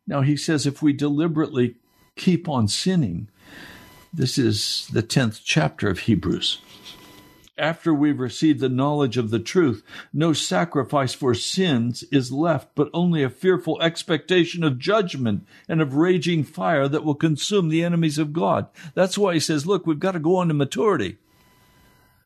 Now, 0.06 0.20
he 0.20 0.36
says 0.36 0.66
if 0.66 0.82
we 0.82 0.92
deliberately 0.92 1.76
keep 2.16 2.48
on 2.48 2.68
sinning, 2.68 3.28
this 4.14 4.38
is 4.38 4.88
the 4.92 5.02
10th 5.02 5.40
chapter 5.44 5.88
of 5.88 6.00
Hebrews. 6.00 6.60
After 7.58 7.92
we've 7.92 8.18
received 8.18 8.60
the 8.60 8.68
knowledge 8.68 9.16
of 9.16 9.30
the 9.30 9.38
truth, 9.38 9.84
no 10.12 10.32
sacrifice 10.32 11.14
for 11.14 11.34
sins 11.34 12.04
is 12.12 12.32
left, 12.32 12.68
but 12.74 12.90
only 12.92 13.22
a 13.22 13.30
fearful 13.30 13.80
expectation 13.80 14.64
of 14.64 14.78
judgment 14.78 15.46
and 15.68 15.80
of 15.80 15.94
raging 15.94 16.44
fire 16.44 16.88
that 16.88 17.04
will 17.04 17.14
consume 17.14 17.68
the 17.68 17.84
enemies 17.84 18.18
of 18.18 18.32
God. 18.32 18.66
That's 18.94 19.18
why 19.18 19.34
he 19.34 19.40
says, 19.40 19.66
look, 19.66 19.86
we've 19.86 20.00
got 20.00 20.12
to 20.12 20.20
go 20.20 20.36
on 20.36 20.48
to 20.48 20.54
maturity. 20.54 21.18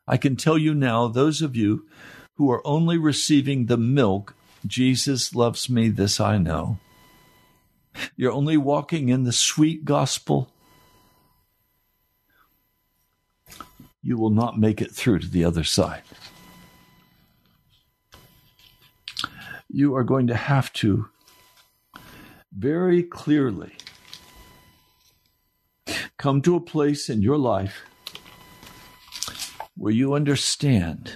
I 0.07 0.17
can 0.17 0.37
tell 0.37 0.57
you 0.57 0.75
now, 0.75 1.09
those 1.09 1.43
of 1.43 1.57
you 1.57 1.87
who 2.37 2.51
are 2.51 2.67
only 2.67 2.97
receiving 2.97 3.67
the 3.67 3.77
milk, 3.77 4.35
Jesus 4.67 5.35
loves 5.35 5.69
me, 5.69 5.89
this 5.89 6.21
I 6.21 6.39
know. 6.39 6.79
You're 8.17 8.33
only 8.33 8.57
walking 8.57 9.09
in 9.09 9.25
the 9.25 9.33
sweet 9.33 9.85
gospel 9.85 10.51
you 14.03 14.17
will 14.17 14.31
not 14.31 14.59
make 14.59 14.81
it 14.81 14.93
through 14.93 15.19
to 15.21 15.29
the 15.29 15.45
other 15.45 15.65
side. 15.65 16.03
You 19.69 19.95
are 19.97 20.05
going 20.05 20.27
to 20.29 20.35
have 20.35 20.73
to 20.75 21.09
very 22.53 23.03
clearly 23.03 23.77
come 26.17 26.43
to 26.43 26.57
a 26.57 26.61
place 26.61 27.09
in 27.09 27.23
your 27.23 27.39
life 27.39 27.83
where 29.77 29.93
you 29.93 30.15
understand 30.15 31.13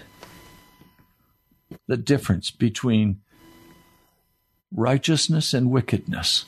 the 1.88 1.96
difference 1.96 2.50
between 2.50 3.20
righteousness 4.70 5.52
and 5.52 5.70
wickedness. 5.70 6.44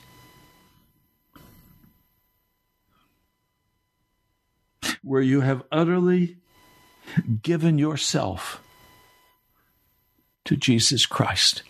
Where 5.05 5.23
you 5.23 5.43
have 5.43 5.63
utterly 5.71 6.39
given 7.43 7.79
yourself 7.79 8.63
to 10.47 10.57
Jesus 10.57 11.05
Christ. 11.05 11.63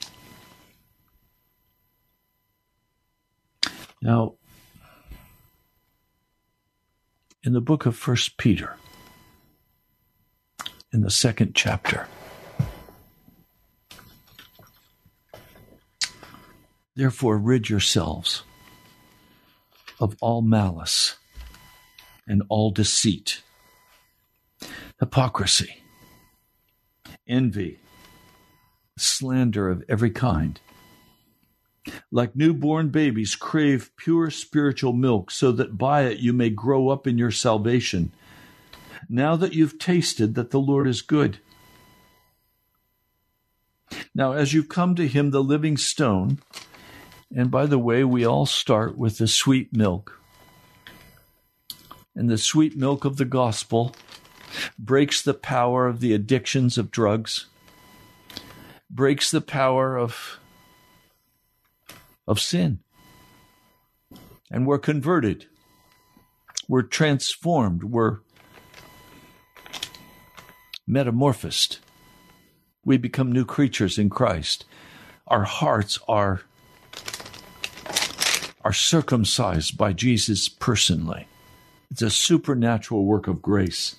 Now, 4.01 4.35
in 7.43 7.53
the 7.53 7.61
book 7.61 7.87
of 7.87 7.97
First 7.97 8.37
Peter, 8.37 8.77
in 10.93 11.03
the 11.03 11.11
second 11.11 11.55
chapter, 11.55 12.07
therefore 16.95 17.37
rid 17.37 17.69
yourselves 17.69 18.45
of 19.99 20.17
all 20.21 20.41
malice 20.41 21.17
and 22.27 22.43
all 22.49 22.71
deceit, 22.71 23.43
hypocrisy, 24.99 25.83
envy, 27.27 27.79
slander 28.97 29.69
of 29.69 29.85
every 29.89 30.11
kind. 30.11 30.61
Like 32.11 32.35
newborn 32.35 32.89
babies, 32.89 33.37
crave 33.37 33.91
pure 33.97 34.31
spiritual 34.31 34.95
milk 34.95 35.31
so 35.31 35.53
that 35.53 35.77
by 35.77 36.03
it 36.03 36.19
you 36.19 36.33
may 36.33 36.49
grow 36.49 36.89
up 36.89 37.07
in 37.07 37.19
your 37.19 37.31
salvation, 37.31 38.13
now 39.09 39.37
that 39.37 39.53
you've 39.53 39.79
tasted 39.79 40.35
that 40.35 40.51
the 40.51 40.61
Lord 40.61 40.89
is 40.89 41.03
good. 41.03 41.39
Now, 44.15 44.33
as 44.33 44.55
you 44.55 44.65
come 44.65 44.95
to 44.95 45.07
Him, 45.07 45.31
the 45.31 45.43
living 45.43 45.77
stone, 45.77 46.39
and 47.35 47.51
by 47.51 47.67
the 47.67 47.79
way, 47.79 48.03
we 48.03 48.25
all 48.25 48.47
start 48.47 48.97
with 48.97 49.19
the 49.19 49.29
sweet 49.29 49.77
milk 49.77 50.21
and 52.15 52.31
the 52.31 52.39
sweet 52.39 52.77
milk 52.77 53.05
of 53.05 53.17
the 53.17 53.25
gospel 53.25 53.95
breaks 54.79 55.21
the 55.23 55.35
power 55.35 55.87
of 55.87 56.01
the 56.01 56.13
addictions 56.13 56.79
of 56.79 56.91
drugs, 56.91 57.47
breaks 58.91 59.31
the 59.31 59.41
power 59.41 59.99
of, 59.99 60.39
of 62.27 62.41
sin. 62.41 62.79
And 64.51 64.67
we're 64.67 64.79
converted. 64.79 65.47
We're 66.69 66.83
transformed. 66.83 67.85
We're 67.85 68.19
metamorphosed. 70.87 71.79
We 72.85 72.97
become 72.97 73.33
new 73.33 73.45
creatures 73.45 73.99
in 73.99 74.11
Christ. 74.11 74.65
Our 75.27 75.45
hearts 75.45 75.99
are, 76.07 76.43
are 78.63 78.73
circumcised 78.73 79.77
by 79.77 79.95
Jesus 79.95 80.49
personally. 80.49 81.27
It's 81.91 82.03
a 82.03 82.11
supernatural 82.11 83.05
work 83.05 83.29
of 83.29 83.43
grace. 83.43 83.97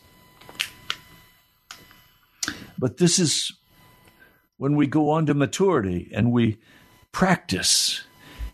But 2.78 2.98
this 2.98 3.20
is 3.20 3.54
when 4.58 4.76
we 4.76 4.88
go 4.88 5.10
on 5.10 5.26
to 5.26 5.34
maturity 5.34 6.12
and 6.14 6.32
we 6.32 6.58
practice 7.12 8.06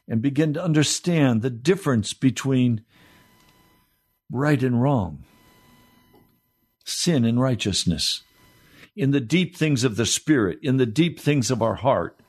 and 0.08 0.22
begin 0.22 0.54
to 0.54 0.64
understand 0.64 1.42
the 1.42 1.50
difference 1.50 2.14
between 2.14 2.84
right 4.32 4.62
and 4.62 4.82
wrong, 4.82 5.24
sin 6.86 7.26
and 7.26 7.40
righteousness, 7.40 8.24
in 8.96 9.12
the 9.12 9.20
deep 9.20 9.56
things 9.56 9.84
of 9.84 9.96
the 9.96 10.06
spirit, 10.06 10.60
in 10.62 10.78
the 10.78 10.86
deep 10.86 11.20
things 11.20 11.50
of 11.50 11.62
our 11.62 11.76
heart, 11.76 12.20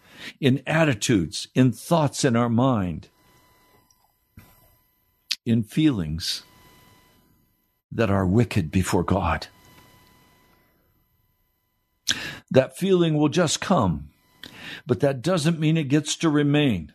in 0.41 0.63
attitudes, 0.67 1.49
in 1.55 1.73
thoughts 1.73 2.25
in 2.25 2.37
our 2.37 2.49
mind, 2.49 3.09
in 5.45 5.63
feelings 5.63 6.45
that 7.95 8.11
are 8.11 8.27
wicked 8.27 8.71
before 8.71 9.05
God. 9.05 9.47
That 12.51 12.77
feeling 12.77 13.17
will 13.17 13.29
just 13.29 13.61
come, 13.61 14.11
but 14.87 15.01
that 15.01 15.23
doesn't 15.23 15.61
mean 15.61 15.77
it 15.77 15.85
gets 15.85 16.17
to 16.17 16.29
remain. 16.29 16.93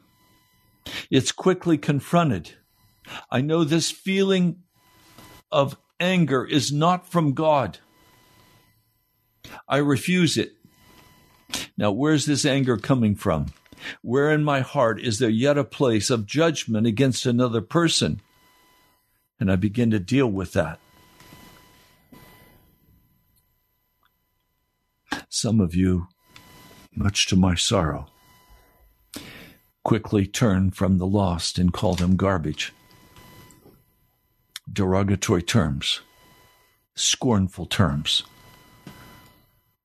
It's 1.09 1.31
quickly 1.31 1.77
confronted. 1.77 2.51
I 3.31 3.41
know 3.41 3.63
this 3.63 3.91
feeling 3.91 4.63
of 5.51 5.77
anger 5.99 6.45
is 6.45 6.71
not 6.71 7.07
from 7.07 7.33
God. 7.33 7.79
I 9.67 9.77
refuse 9.77 10.37
it. 10.37 10.53
Now, 11.77 11.91
where's 11.91 12.25
this 12.25 12.45
anger 12.45 12.77
coming 12.77 13.15
from? 13.15 13.47
Where 14.01 14.31
in 14.31 14.43
my 14.43 14.61
heart 14.61 14.99
is 14.99 15.19
there 15.19 15.29
yet 15.29 15.57
a 15.57 15.63
place 15.63 16.09
of 16.09 16.25
judgment 16.25 16.87
against 16.87 17.25
another 17.25 17.61
person? 17.61 18.21
And 19.39 19.51
I 19.51 19.55
begin 19.55 19.91
to 19.91 19.99
deal 19.99 20.27
with 20.27 20.53
that. 20.53 20.79
Some 25.30 25.59
of 25.59 25.75
you, 25.75 26.07
much 26.95 27.28
to 27.28 27.36
my 27.36 27.53
sorrow, 27.53 28.07
quickly 29.84 30.25
turn 30.25 30.71
from 30.71 30.97
the 30.97 31.05
lost 31.05 31.59
and 31.59 31.73
call 31.73 31.95
them 31.95 32.15
garbage. 32.15 32.73
Derogatory 34.71 35.43
terms, 35.43 36.01
scornful 36.95 37.65
terms. 37.65 38.23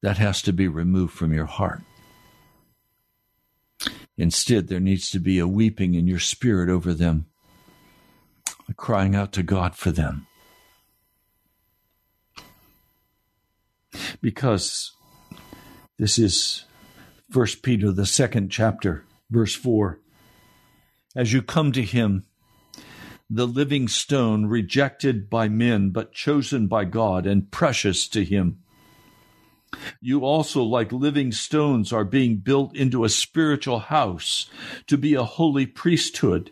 That 0.00 0.18
has 0.18 0.42
to 0.42 0.52
be 0.52 0.68
removed 0.68 1.12
from 1.12 1.32
your 1.32 1.46
heart. 1.46 1.82
Instead, 4.16 4.68
there 4.68 4.80
needs 4.80 5.10
to 5.10 5.18
be 5.18 5.38
a 5.38 5.48
weeping 5.48 5.94
in 5.94 6.06
your 6.06 6.18
spirit 6.20 6.68
over 6.68 6.94
them, 6.94 7.26
a 8.68 8.74
crying 8.74 9.14
out 9.14 9.32
to 9.32 9.42
God 9.42 9.74
for 9.74 9.90
them. 9.90 10.26
Because 14.20 14.92
this 16.02 16.18
is 16.18 16.64
First 17.30 17.62
Peter, 17.62 17.92
the 17.92 18.06
second 18.06 18.50
chapter, 18.50 19.04
verse 19.30 19.54
4. 19.54 20.00
As 21.14 21.32
you 21.32 21.42
come 21.42 21.70
to 21.70 21.82
him, 21.82 22.24
the 23.30 23.46
living 23.46 23.86
stone, 23.86 24.46
rejected 24.46 25.30
by 25.30 25.46
men, 25.46 25.90
but 25.90 26.12
chosen 26.12 26.66
by 26.66 26.86
God 26.86 27.24
and 27.24 27.52
precious 27.52 28.08
to 28.08 28.24
him. 28.24 28.58
You 30.00 30.24
also, 30.24 30.64
like 30.64 30.90
living 30.90 31.30
stones, 31.30 31.92
are 31.92 32.04
being 32.04 32.38
built 32.38 32.74
into 32.74 33.04
a 33.04 33.08
spiritual 33.08 33.78
house 33.78 34.50
to 34.88 34.98
be 34.98 35.14
a 35.14 35.22
holy 35.22 35.66
priesthood, 35.66 36.50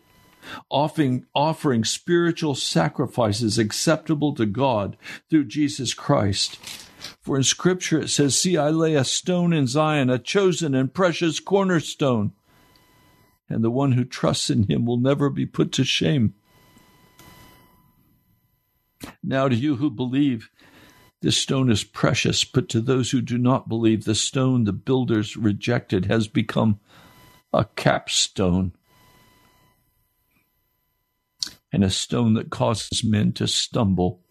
offering, 0.70 1.26
offering 1.34 1.82
spiritual 1.82 2.55
sacrifices 2.55 3.59
acceptable 3.59 4.32
to 4.36 4.46
God 4.46 4.96
through 5.28 5.46
Jesus 5.46 5.92
Christ. 5.92 6.61
For 7.21 7.37
in 7.37 7.43
Scripture 7.43 8.01
it 8.01 8.09
says, 8.09 8.39
See, 8.39 8.57
I 8.57 8.71
lay 8.71 8.95
a 8.95 9.05
stone 9.05 9.53
in 9.53 9.66
Zion, 9.66 10.09
a 10.09 10.18
chosen 10.18 10.75
and 10.75 10.93
precious 10.93 11.39
cornerstone, 11.39 12.33
and 13.49 13.62
the 13.62 13.71
one 13.71 13.93
who 13.93 14.05
trusts 14.05 14.49
in 14.49 14.64
him 14.64 14.87
will 14.87 14.97
never 14.97 15.29
be 15.29 15.47
put 15.47 15.73
to 15.73 15.85
shame. 15.85 16.35
Now, 19.23 19.49
to 19.49 19.55
you 19.55 19.77
who 19.77 19.91
believe, 19.91 20.51
this 21.21 21.37
stone 21.37 21.71
is 21.71 21.85
precious, 21.85 22.45
but 22.45 22.68
to 22.71 22.81
those 22.81 23.11
who 23.11 23.21
do 23.21 23.37
not 23.37 23.68
believe, 23.68 24.05
the 24.05 24.14
stone 24.14 24.64
the 24.64 24.73
builders 24.73 25.37
rejected 25.37 26.07
has 26.07 26.29
become 26.29 26.81
a 27.53 27.66
capstone 27.77 28.73
and 31.73 31.85
a 31.85 31.91
stone 31.91 32.35
that 32.35 32.51
causes 32.51 33.05
men 33.05 33.33
to 33.33 33.47
stumble 33.47 34.23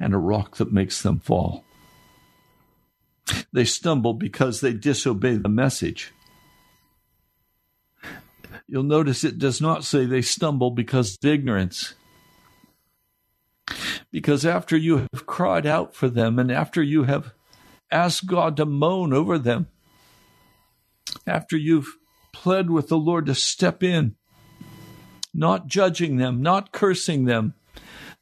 and 0.00 0.14
a 0.14 0.18
rock 0.18 0.56
that 0.56 0.72
makes 0.72 1.02
them 1.02 1.20
fall. 1.20 1.62
They 3.52 3.64
stumble 3.64 4.14
because 4.14 4.60
they 4.60 4.72
disobey 4.72 5.36
the 5.36 5.48
message. 5.48 6.12
You'll 8.66 8.82
notice 8.82 9.22
it 9.22 9.38
does 9.38 9.60
not 9.60 9.84
say 9.84 10.06
they 10.06 10.22
stumble 10.22 10.70
because 10.70 11.16
of 11.16 11.28
ignorance. 11.28 11.94
Because 14.10 14.46
after 14.46 14.76
you 14.76 15.06
have 15.12 15.26
cried 15.26 15.66
out 15.66 15.94
for 15.94 16.08
them 16.08 16.38
and 16.38 16.50
after 16.50 16.82
you 16.82 17.04
have 17.04 17.34
asked 17.90 18.26
God 18.26 18.56
to 18.56 18.66
moan 18.66 19.12
over 19.12 19.38
them, 19.38 19.68
after 21.26 21.56
you've 21.56 21.96
pled 22.32 22.70
with 22.70 22.88
the 22.88 22.96
Lord 22.96 23.26
to 23.26 23.34
step 23.34 23.82
in, 23.82 24.16
not 25.34 25.66
judging 25.66 26.16
them, 26.16 26.42
not 26.42 26.72
cursing 26.72 27.24
them, 27.24 27.54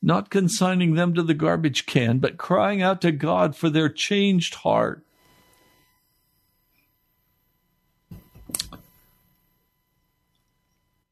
not 0.01 0.31
consigning 0.31 0.95
them 0.95 1.15
to 1.15 1.23
the 1.23 1.35
garbage 1.35 1.87
can, 1.87 2.19
but 2.19 2.39
crying 2.39 2.83
out 2.83 3.01
to 3.01 3.13
God 3.13 3.57
for 3.57 3.69
their 3.69 3.89
changed 3.89 4.57
heart. 4.57 5.05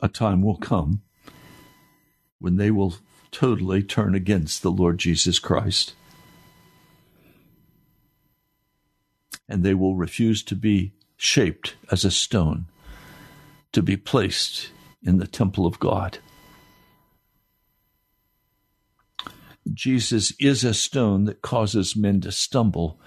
A 0.01 0.09
time 0.09 0.43
will 0.43 0.57
come 0.57 1.03
when 2.39 2.57
they 2.57 2.71
will 2.71 2.95
totally 3.33 3.83
turn 3.83 4.15
against 4.15 4.63
the 4.63 4.71
Lord 4.71 4.99
Jesus 4.99 5.39
Christ. 5.39 5.95
And 9.49 9.65
they 9.65 9.75
will 9.75 9.97
refuse 9.97 10.43
to 10.45 10.55
be 10.55 10.93
shaped 11.17 11.77
as 11.91 12.05
a 12.05 12.11
stone, 12.11 12.67
to 13.73 13.83
be 13.83 13.97
placed 13.97 14.71
in 15.03 15.19
the 15.19 15.27
temple 15.27 15.67
of 15.67 15.79
God. 15.79 16.19
Jesus 19.73 20.33
is 20.39 20.65
a 20.65 20.75
stone 20.75 21.25
that 21.25 21.43
causes 21.43 21.97
men 21.97 22.21
to 22.23 22.33
stumble 22.33 23.01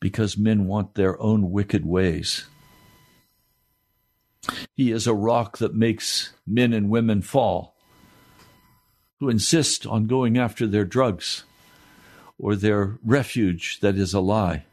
because 0.00 0.36
men 0.36 0.66
want 0.66 0.94
their 0.94 1.20
own 1.20 1.50
wicked 1.50 1.84
ways. 1.84 2.46
He 4.74 4.90
is 4.90 5.06
a 5.06 5.14
rock 5.14 5.58
that 5.58 5.74
makes 5.74 6.32
men 6.46 6.72
and 6.72 6.90
women 6.90 7.22
fall 7.22 7.76
who 9.20 9.28
insist 9.28 9.86
on 9.86 10.06
going 10.06 10.36
after 10.36 10.66
their 10.66 10.84
drugs 10.84 11.44
or 12.38 12.56
their 12.56 12.98
refuge 13.04 13.78
that 13.80 13.96
is 13.96 14.12
a 14.12 14.20
lie. 14.20 14.64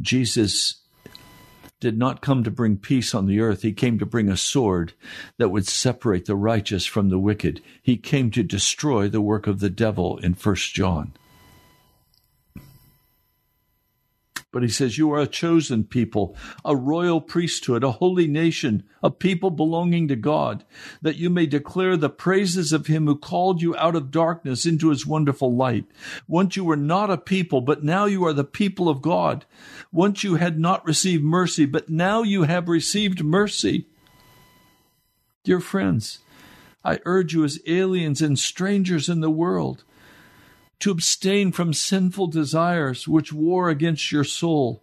Jesus 0.00 0.79
did 1.80 1.98
not 1.98 2.20
come 2.20 2.44
to 2.44 2.50
bring 2.50 2.76
peace 2.76 3.14
on 3.14 3.26
the 3.26 3.40
earth. 3.40 3.62
He 3.62 3.72
came 3.72 3.98
to 3.98 4.06
bring 4.06 4.28
a 4.28 4.36
sword 4.36 4.92
that 5.38 5.48
would 5.48 5.66
separate 5.66 6.26
the 6.26 6.36
righteous 6.36 6.86
from 6.86 7.08
the 7.08 7.18
wicked. 7.18 7.62
He 7.82 7.96
came 7.96 8.30
to 8.32 8.42
destroy 8.42 9.08
the 9.08 9.22
work 9.22 9.46
of 9.46 9.60
the 9.60 9.70
devil 9.70 10.18
in 10.18 10.34
First 10.34 10.74
John. 10.74 11.14
But 14.52 14.64
he 14.64 14.68
says, 14.68 14.98
You 14.98 15.12
are 15.12 15.20
a 15.20 15.28
chosen 15.28 15.84
people, 15.84 16.36
a 16.64 16.74
royal 16.74 17.20
priesthood, 17.20 17.84
a 17.84 17.92
holy 17.92 18.26
nation, 18.26 18.82
a 19.00 19.10
people 19.10 19.50
belonging 19.50 20.08
to 20.08 20.16
God, 20.16 20.64
that 21.00 21.16
you 21.16 21.30
may 21.30 21.46
declare 21.46 21.96
the 21.96 22.10
praises 22.10 22.72
of 22.72 22.88
him 22.88 23.06
who 23.06 23.16
called 23.16 23.62
you 23.62 23.76
out 23.76 23.94
of 23.94 24.10
darkness 24.10 24.66
into 24.66 24.90
his 24.90 25.06
wonderful 25.06 25.54
light. 25.54 25.84
Once 26.26 26.56
you 26.56 26.64
were 26.64 26.76
not 26.76 27.10
a 27.10 27.16
people, 27.16 27.60
but 27.60 27.84
now 27.84 28.06
you 28.06 28.24
are 28.24 28.32
the 28.32 28.42
people 28.42 28.88
of 28.88 29.02
God. 29.02 29.44
Once 29.92 30.24
you 30.24 30.34
had 30.34 30.58
not 30.58 30.84
received 30.84 31.22
mercy, 31.22 31.64
but 31.64 31.88
now 31.88 32.22
you 32.22 32.42
have 32.42 32.68
received 32.68 33.22
mercy. 33.22 33.86
Dear 35.44 35.60
friends, 35.60 36.18
I 36.84 36.98
urge 37.04 37.34
you 37.34 37.44
as 37.44 37.60
aliens 37.68 38.20
and 38.20 38.36
strangers 38.36 39.08
in 39.08 39.20
the 39.20 39.30
world 39.30 39.84
to 40.80 40.90
abstain 40.90 41.52
from 41.52 41.72
sinful 41.74 42.26
desires 42.28 43.06
which 43.06 43.32
war 43.32 43.68
against 43.68 44.10
your 44.10 44.24
soul. 44.24 44.82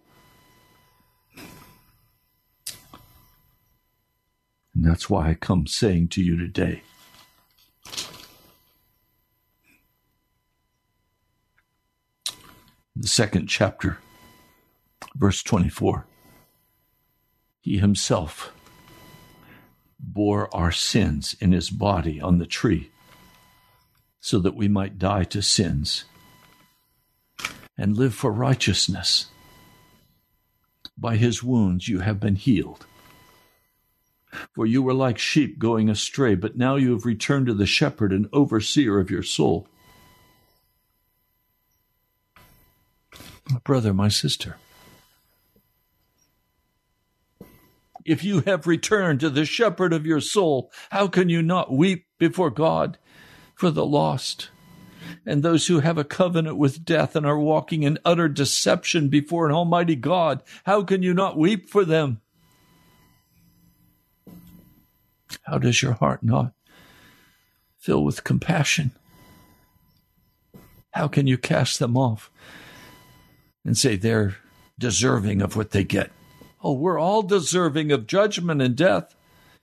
And 4.74 4.84
that's 4.84 5.10
why 5.10 5.30
I 5.30 5.34
come 5.34 5.66
saying 5.66 6.08
to 6.10 6.22
you 6.22 6.36
today 6.36 6.82
the 12.94 13.08
second 13.08 13.48
chapter, 13.48 13.98
verse 15.16 15.42
24. 15.42 16.06
He 17.60 17.78
himself 17.78 18.52
bore 19.98 20.48
our 20.54 20.70
sins 20.70 21.34
in 21.40 21.50
his 21.50 21.70
body 21.70 22.20
on 22.20 22.38
the 22.38 22.46
tree 22.46 22.90
so 24.20 24.38
that 24.40 24.54
we 24.54 24.68
might 24.68 24.98
die 24.98 25.24
to 25.24 25.42
sins 25.42 26.04
and 27.76 27.96
live 27.96 28.14
for 28.14 28.32
righteousness. 28.32 29.26
By 30.96 31.16
his 31.16 31.42
wounds 31.44 31.88
you 31.88 32.00
have 32.00 32.18
been 32.18 32.34
healed. 32.34 32.86
For 34.54 34.66
you 34.66 34.82
were 34.82 34.94
like 34.94 35.18
sheep 35.18 35.58
going 35.58 35.88
astray, 35.88 36.34
but 36.34 36.56
now 36.56 36.76
you 36.76 36.92
have 36.92 37.06
returned 37.06 37.46
to 37.46 37.54
the 37.54 37.66
shepherd 37.66 38.12
and 38.12 38.28
overseer 38.32 38.98
of 38.98 39.10
your 39.10 39.22
soul. 39.22 39.68
My 43.48 43.60
brother, 43.64 43.94
my 43.94 44.08
sister, 44.08 44.56
if 48.04 48.24
you 48.24 48.40
have 48.40 48.66
returned 48.66 49.20
to 49.20 49.30
the 49.30 49.44
shepherd 49.44 49.92
of 49.92 50.04
your 50.04 50.20
soul, 50.20 50.70
how 50.90 51.08
can 51.08 51.28
you 51.28 51.42
not 51.42 51.72
weep 51.72 52.06
before 52.18 52.50
God 52.50 52.98
for 53.58 53.72
the 53.72 53.84
lost 53.84 54.50
and 55.26 55.42
those 55.42 55.66
who 55.66 55.80
have 55.80 55.98
a 55.98 56.04
covenant 56.04 56.56
with 56.56 56.84
death 56.84 57.16
and 57.16 57.26
are 57.26 57.36
walking 57.36 57.82
in 57.82 57.98
utter 58.04 58.28
deception 58.28 59.08
before 59.08 59.48
an 59.48 59.52
almighty 59.52 59.96
God. 59.96 60.44
How 60.62 60.84
can 60.84 61.02
you 61.02 61.12
not 61.12 61.36
weep 61.36 61.68
for 61.68 61.84
them? 61.84 62.20
How 65.42 65.58
does 65.58 65.82
your 65.82 65.94
heart 65.94 66.22
not 66.22 66.52
fill 67.80 68.04
with 68.04 68.22
compassion? 68.22 68.92
How 70.92 71.08
can 71.08 71.26
you 71.26 71.36
cast 71.36 71.80
them 71.80 71.96
off 71.96 72.30
and 73.64 73.76
say 73.76 73.96
they're 73.96 74.36
deserving 74.78 75.42
of 75.42 75.56
what 75.56 75.72
they 75.72 75.82
get? 75.82 76.12
Oh, 76.62 76.74
we're 76.74 77.00
all 77.00 77.22
deserving 77.22 77.90
of 77.90 78.06
judgment 78.06 78.62
and 78.62 78.76
death. 78.76 79.16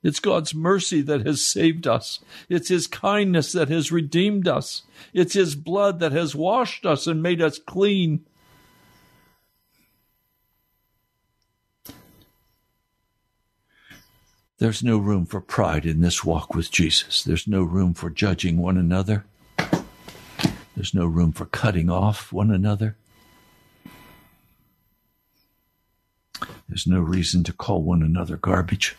It's 0.06 0.20
God's 0.20 0.54
mercy 0.54 1.02
that 1.02 1.26
has 1.26 1.44
saved 1.44 1.88
us. 1.88 2.20
It's 2.48 2.68
His 2.70 2.86
kindness 2.86 3.54
that 3.54 3.70
has 3.70 3.92
redeemed 3.92 4.48
us. 4.48 4.84
It's 5.14 5.34
His 5.34 5.56
blood 5.56 6.00
that 6.00 6.12
has 6.12 6.36
washed 6.36 6.86
us 6.86 7.08
and 7.08 7.24
made 7.24 7.42
us 7.42 7.58
clean. 7.58 8.24
There's 14.60 14.84
no 14.84 15.00
room 15.00 15.26
for 15.26 15.42
pride 15.42 15.88
in 15.88 16.02
this 16.02 16.24
walk 16.24 16.54
with 16.54 16.70
Jesus. 16.70 17.24
There's 17.24 17.48
no 17.48 17.64
room 17.64 17.96
for 17.96 18.12
judging 18.12 18.60
one 18.60 18.78
another. 18.78 19.26
There's 20.76 20.94
no 20.94 21.08
room 21.08 21.32
for 21.32 21.48
cutting 21.48 21.90
off 21.90 22.32
one 22.32 22.52
another. 22.52 22.96
There's 26.70 26.86
no 26.86 27.00
reason 27.00 27.44
to 27.46 27.54
call 27.54 27.82
one 27.82 28.04
another 28.04 28.38
garbage. 28.38 28.96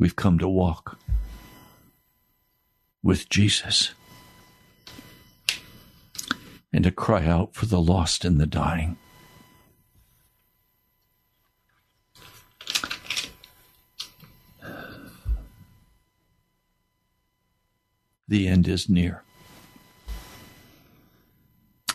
We've 0.00 0.16
come 0.16 0.38
to 0.38 0.48
walk 0.48 0.98
with 3.02 3.28
Jesus 3.28 3.92
and 6.72 6.84
to 6.84 6.90
cry 6.90 7.26
out 7.26 7.54
for 7.54 7.66
the 7.66 7.82
lost 7.82 8.24
and 8.24 8.40
the 8.40 8.46
dying. 8.46 8.96
The 18.26 18.48
end 18.48 18.68
is 18.68 18.88
near. 18.88 19.22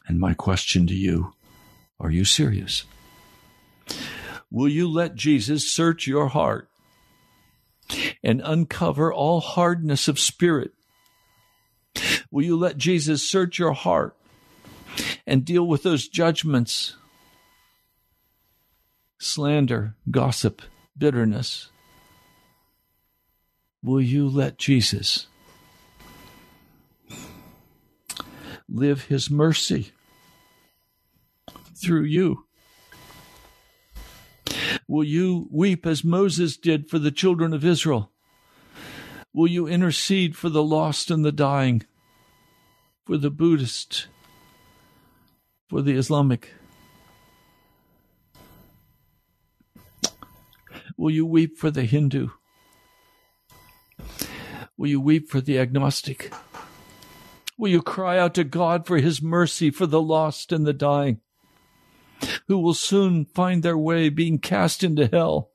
And 0.07 0.19
my 0.19 0.35
question 0.35 0.85
to 0.85 0.93
you 0.93 1.33
are 1.99 2.11
you 2.11 2.23
serious? 2.23 2.83
Will 4.51 4.69
you 4.69 4.87
let 4.87 5.15
Jesus 5.15 5.67
search 5.67 6.05
your 6.05 6.27
heart 6.27 6.69
and 8.25 8.41
uncover 8.43 9.13
all 9.13 9.39
hardness 9.39 10.07
of 10.07 10.19
spirit? 10.19 10.73
Will 12.31 12.43
you 12.43 12.57
let 12.57 12.77
Jesus 12.77 13.27
search 13.27 13.59
your 13.59 13.73
heart 13.73 14.17
and 15.27 15.45
deal 15.45 15.65
with 15.65 15.83
those 15.83 16.07
judgments, 16.07 16.95
slander, 19.19 19.95
gossip, 20.09 20.63
bitterness? 20.97 21.69
Will 23.83 24.01
you 24.01 24.27
let 24.27 24.57
Jesus 24.57 25.27
live 28.67 29.05
his 29.05 29.29
mercy 29.29 29.91
through 31.75 32.03
you? 32.03 32.45
Will 34.87 35.03
you 35.03 35.47
weep 35.51 35.85
as 35.85 36.03
Moses 36.03 36.57
did 36.57 36.89
for 36.89 36.97
the 36.97 37.11
children 37.11 37.53
of 37.53 37.63
Israel? 37.63 38.11
Will 39.35 39.47
you 39.47 39.67
intercede 39.67 40.37
for 40.37 40.47
the 40.47 40.63
lost 40.63 41.11
and 41.11 41.25
the 41.25 41.31
dying, 41.33 41.83
for 43.05 43.17
the 43.17 43.29
Buddhist, 43.29 44.07
for 45.67 45.81
the 45.81 45.91
Islamic? 45.91 46.53
Will 50.95 51.11
you 51.11 51.25
weep 51.25 51.57
for 51.57 51.69
the 51.69 51.83
Hindu? 51.83 52.29
Will 54.77 54.87
you 54.87 55.01
weep 55.01 55.29
for 55.29 55.41
the 55.41 55.59
agnostic? 55.59 56.31
Will 57.57 57.71
you 57.71 57.81
cry 57.81 58.17
out 58.17 58.35
to 58.35 58.45
God 58.45 58.87
for 58.87 58.99
his 58.99 59.21
mercy 59.21 59.69
for 59.69 59.85
the 59.85 60.01
lost 60.01 60.53
and 60.53 60.65
the 60.65 60.71
dying, 60.71 61.19
who 62.47 62.57
will 62.57 62.73
soon 62.73 63.25
find 63.25 63.63
their 63.63 63.77
way 63.77 64.07
being 64.07 64.39
cast 64.39 64.81
into 64.81 65.07
hell? 65.07 65.51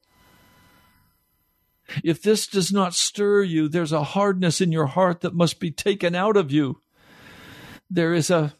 If 2.04 2.22
this 2.22 2.46
does 2.46 2.72
not 2.72 2.94
stir 2.94 3.42
you, 3.42 3.68
there's 3.68 3.92
a 3.92 4.04
hardness 4.04 4.60
in 4.60 4.72
your 4.72 4.86
heart 4.86 5.20
that 5.20 5.34
must 5.34 5.60
be 5.60 5.70
taken 5.70 6.14
out 6.14 6.36
of 6.36 6.52
you. 6.52 6.80
There 7.90 8.14
is 8.14 8.30
a, 8.30 8.54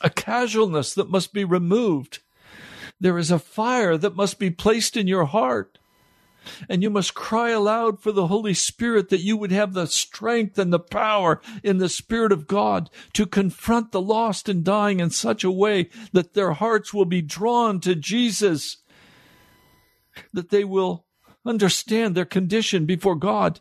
a 0.00 0.10
casualness 0.10 0.94
that 0.94 1.10
must 1.10 1.32
be 1.32 1.44
removed. 1.44 2.20
There 3.00 3.18
is 3.18 3.30
a 3.30 3.38
fire 3.38 3.96
that 3.96 4.16
must 4.16 4.38
be 4.38 4.50
placed 4.50 4.96
in 4.96 5.06
your 5.06 5.24
heart. 5.24 5.78
And 6.68 6.82
you 6.82 6.90
must 6.90 7.14
cry 7.14 7.50
aloud 7.50 8.00
for 8.00 8.10
the 8.10 8.26
Holy 8.26 8.54
Spirit 8.54 9.10
that 9.10 9.20
you 9.20 9.36
would 9.36 9.52
have 9.52 9.74
the 9.74 9.86
strength 9.86 10.58
and 10.58 10.72
the 10.72 10.80
power 10.80 11.40
in 11.62 11.78
the 11.78 11.88
Spirit 11.88 12.32
of 12.32 12.48
God 12.48 12.90
to 13.12 13.26
confront 13.26 13.92
the 13.92 14.00
lost 14.00 14.48
and 14.48 14.64
dying 14.64 14.98
in 14.98 15.10
such 15.10 15.44
a 15.44 15.52
way 15.52 15.88
that 16.12 16.34
their 16.34 16.52
hearts 16.52 16.92
will 16.92 17.04
be 17.04 17.22
drawn 17.22 17.78
to 17.80 17.94
Jesus, 17.94 18.78
that 20.32 20.50
they 20.50 20.64
will 20.64 21.06
understand 21.44 22.14
their 22.14 22.24
condition 22.24 22.86
before 22.86 23.16
God, 23.16 23.60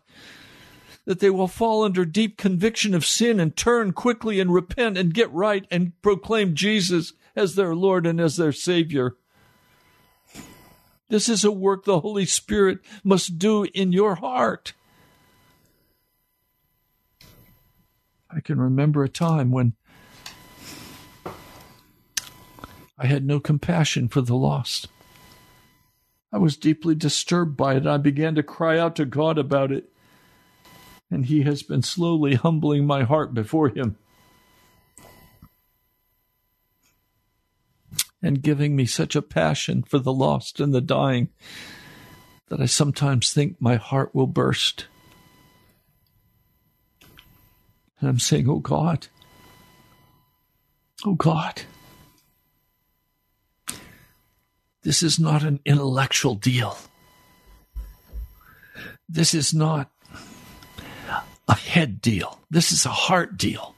that 1.06 1.20
they 1.20 1.30
will 1.30 1.48
fall 1.48 1.84
under 1.84 2.06
deep 2.06 2.38
conviction 2.38 2.94
of 2.94 3.06
sin 3.06 3.40
and 3.40 3.56
turn 3.56 3.92
quickly 3.92 4.40
and 4.40 4.54
repent 4.54 4.98
and 4.98 5.14
get 5.14 5.32
right 5.32 5.66
and 5.72 6.00
proclaim 6.02 6.54
Jesus 6.54 7.14
as 7.36 7.56
their 7.56 7.76
Lord 7.76 8.06
and 8.06 8.20
as 8.20 8.38
their 8.38 8.52
Savior. 8.52 9.16
This 11.10 11.28
is 11.28 11.44
a 11.44 11.52
work 11.52 11.84
the 11.84 12.00
Holy 12.00 12.26
Spirit 12.26 12.80
must 13.04 13.38
do 13.38 13.66
in 13.74 13.92
your 13.92 14.16
heart. 14.16 14.74
I 18.30 18.40
can 18.40 18.60
remember 18.60 19.04
a 19.04 19.10
time 19.10 19.52
when 19.52 19.74
I 22.98 23.08
had 23.08 23.26
no 23.26 23.40
compassion 23.40 24.08
for 24.08 24.22
the 24.22 24.36
lost. 24.36 24.88
I 26.32 26.38
was 26.38 26.58
deeply 26.58 26.96
disturbed 26.96 27.58
by 27.58 27.76
it. 27.76 27.86
I 27.86 27.98
began 27.98 28.36
to 28.36 28.44
cry 28.44 28.80
out 28.80 28.96
to 28.98 29.06
God 29.06 29.38
about 29.38 29.72
it. 29.72 29.92
And 31.10 31.26
He 31.26 31.42
has 31.44 31.62
been 31.62 31.82
slowly 31.82 32.36
humbling 32.36 32.86
my 32.86 33.04
heart 33.04 33.34
before 33.34 33.70
Him. 33.70 33.98
and 38.22 38.42
giving 38.42 38.76
me 38.76 38.86
such 38.86 39.16
a 39.16 39.22
passion 39.22 39.84
for 39.84 40.00
the 40.00 40.14
lost 40.14 40.60
and 40.60 40.74
the 40.74 40.82
dying 40.82 41.30
that 42.50 42.62
I 42.62 42.66
sometimes 42.66 43.34
think 43.34 43.60
my 43.60 43.76
heart 43.76 44.14
will 44.14 44.28
burst. 44.28 44.86
And 48.00 48.10
I'm 48.10 48.20
saying, 48.20 48.50
Oh 48.50 48.60
God, 48.60 49.08
oh 51.06 51.16
God, 51.16 51.64
this 54.84 55.04
is 55.04 55.20
not 55.20 55.44
an 55.44 55.60
intellectual 55.66 56.36
deal. 56.36 56.78
This 59.08 59.34
is 59.34 59.54
not 59.54 59.92
a 61.48 61.56
head 61.56 62.02
deal. 62.02 62.40
This 62.50 62.72
is 62.72 62.86
a 62.86 62.90
heart 62.90 63.38
deal. 63.38 63.76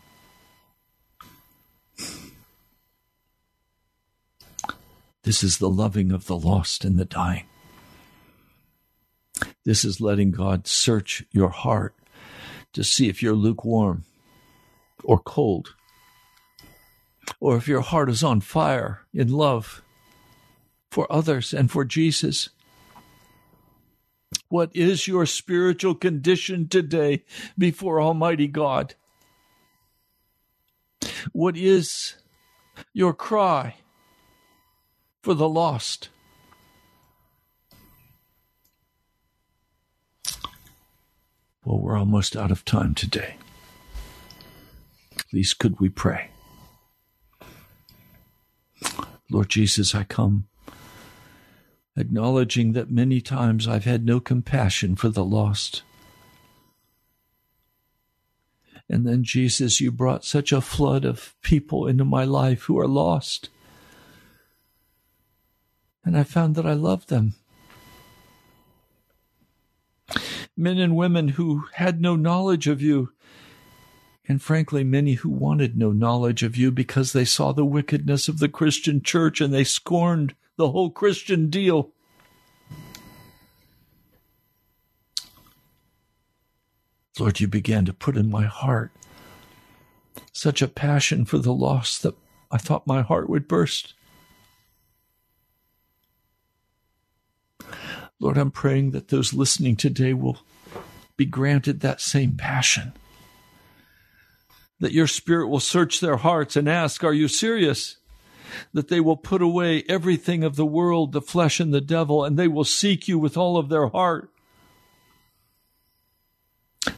This 5.24 5.44
is 5.44 5.58
the 5.58 5.70
loving 5.70 6.12
of 6.12 6.28
the 6.28 6.38
lost 6.38 6.84
and 6.84 6.98
the 6.98 7.06
dying. 7.06 7.46
This 9.66 9.86
is 9.86 10.02
letting 10.02 10.32
God 10.32 10.68
search 10.68 11.24
your 11.32 11.50
heart 11.50 11.96
to 12.74 12.84
see 12.84 13.08
if 13.08 13.22
you're 13.22 13.34
lukewarm 13.34 14.04
or 15.04 15.20
cold, 15.20 15.76
or 17.40 17.56
if 17.58 17.68
your 17.68 17.82
heart 17.82 18.10
is 18.10 18.24
on 18.24 18.42
fire 18.42 19.02
in 19.14 19.30
love 19.30 19.83
for 20.94 21.12
others 21.12 21.54
and 21.54 21.70
for 21.70 21.84
Jesus. 21.84 22.50
What 24.48 24.74
is 24.76 25.08
your 25.08 25.26
spiritual 25.26 25.96
condition 25.96 26.68
today 26.68 27.24
before 27.58 28.00
Almighty 28.00 28.48
God? 28.48 28.96
What 31.32 31.58
is 31.58 32.16
your 32.94 33.14
cry? 33.14 33.76
for 35.24 35.34
the 35.34 35.48
lost. 35.48 36.10
Well, 41.64 41.80
we're 41.80 41.98
almost 41.98 42.36
out 42.36 42.52
of 42.52 42.66
time 42.66 42.94
today. 42.94 43.38
Please, 45.32 45.54
could 45.54 45.80
we 45.80 45.88
pray? 45.88 46.30
Lord 49.32 49.48
Jesus, 49.50 49.96
I 49.96 50.04
come 50.04 50.48
acknowledging 51.96 52.74
that 52.74 52.92
many 52.92 53.22
times 53.22 53.68
I've 53.68 53.86
had 53.86 54.06
no 54.06 54.20
compassion 54.20 54.96
for 54.96 55.10
the 55.10 55.26
lost. 55.26 55.84
And 58.90 59.08
then, 59.08 59.24
Jesus, 59.24 59.80
you 59.80 59.92
brought 59.92 60.26
such 60.26 60.52
a 60.52 60.62
flood 60.62 61.06
of 61.06 61.36
people 61.42 61.88
into 61.88 62.06
my 62.06 62.26
life 62.26 62.64
who 62.64 62.80
are 62.80 62.88
lost 62.88 63.50
and 66.06 66.18
I 66.18 66.24
found 66.24 66.56
that 66.56 66.66
I 66.66 66.74
loved 66.74 67.10
them. 67.10 67.36
Men 70.56 70.78
and 70.78 70.96
women 70.96 71.30
who 71.30 71.66
had 71.74 72.02
no 72.02 72.16
knowledge 72.16 72.68
of 72.68 72.82
you, 72.82 73.12
and 74.28 74.42
frankly, 74.42 74.84
many 74.84 75.14
who 75.14 75.30
wanted 75.30 75.78
no 75.78 75.92
knowledge 75.92 76.44
of 76.44 76.56
you 76.56 76.72
because 76.72 77.14
they 77.14 77.26
saw 77.26 77.52
the 77.52 77.66
wickedness 77.66 78.28
of 78.28 78.40
the 78.40 78.50
Christian 78.50 79.02
church 79.02 79.42
and 79.42 79.54
they 79.54 79.64
scorned 79.64 80.36
the 80.58 80.72
whole 80.72 80.90
Christian 80.90 81.50
deal. 81.50 81.92
Lord, 87.20 87.40
you 87.40 87.48
began 87.48 87.86
to 87.86 87.94
put 87.94 88.18
in 88.18 88.30
my 88.30 88.46
heart 88.46 88.92
such 90.32 90.62
a 90.62 90.68
passion 90.68 91.26
for 91.26 91.38
the 91.38 91.54
lost 91.54 92.02
that 92.04 92.16
I 92.52 92.58
thought 92.58 92.88
my 92.88 93.02
heart 93.02 93.30
would 93.30 93.48
burst. 93.48 93.94
Lord, 98.20 98.38
I'm 98.38 98.52
praying 98.52 98.92
that 98.92 99.10
those 99.10 99.34
listening 99.34 99.76
today 99.76 100.14
will 100.14 100.40
be 101.18 101.26
granted 101.26 101.80
that 101.80 102.02
same 102.02 102.36
passion. 102.36 102.94
That 104.80 104.92
your 104.92 105.08
spirit 105.08 105.48
will 105.48 105.60
search 105.60 106.00
their 106.00 106.18
hearts 106.18 106.56
and 106.56 106.68
ask, 106.68 107.04
Are 107.04 107.14
you 107.14 107.28
serious? 107.28 107.98
That 108.74 108.88
they 108.88 109.00
will 109.00 109.18
put 109.18 109.42
away 109.42 109.84
everything 109.88 110.44
of 110.44 110.56
the 110.56 110.66
world, 110.66 111.12
the 111.12 111.22
flesh, 111.22 111.60
and 111.60 111.74
the 111.74 111.82
devil, 111.82 112.24
and 112.24 112.38
they 112.38 112.48
will 112.48 112.64
seek 112.64 113.08
you 113.08 113.20
with 113.20 113.38
all 113.38 113.58
of 113.58 113.70
their 113.70 113.88
heart. 113.88 114.30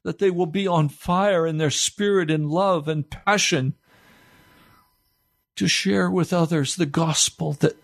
That 0.03 0.19
they 0.19 0.31
will 0.31 0.45
be 0.45 0.67
on 0.67 0.89
fire 0.89 1.45
in 1.45 1.57
their 1.57 1.69
spirit 1.69 2.29
in 2.31 2.49
love 2.49 2.87
and 2.87 3.09
passion 3.09 3.73
to 5.55 5.67
share 5.67 6.09
with 6.11 6.33
others 6.33 6.75
the 6.75 6.85
gospel 6.85 7.53
that 7.53 7.77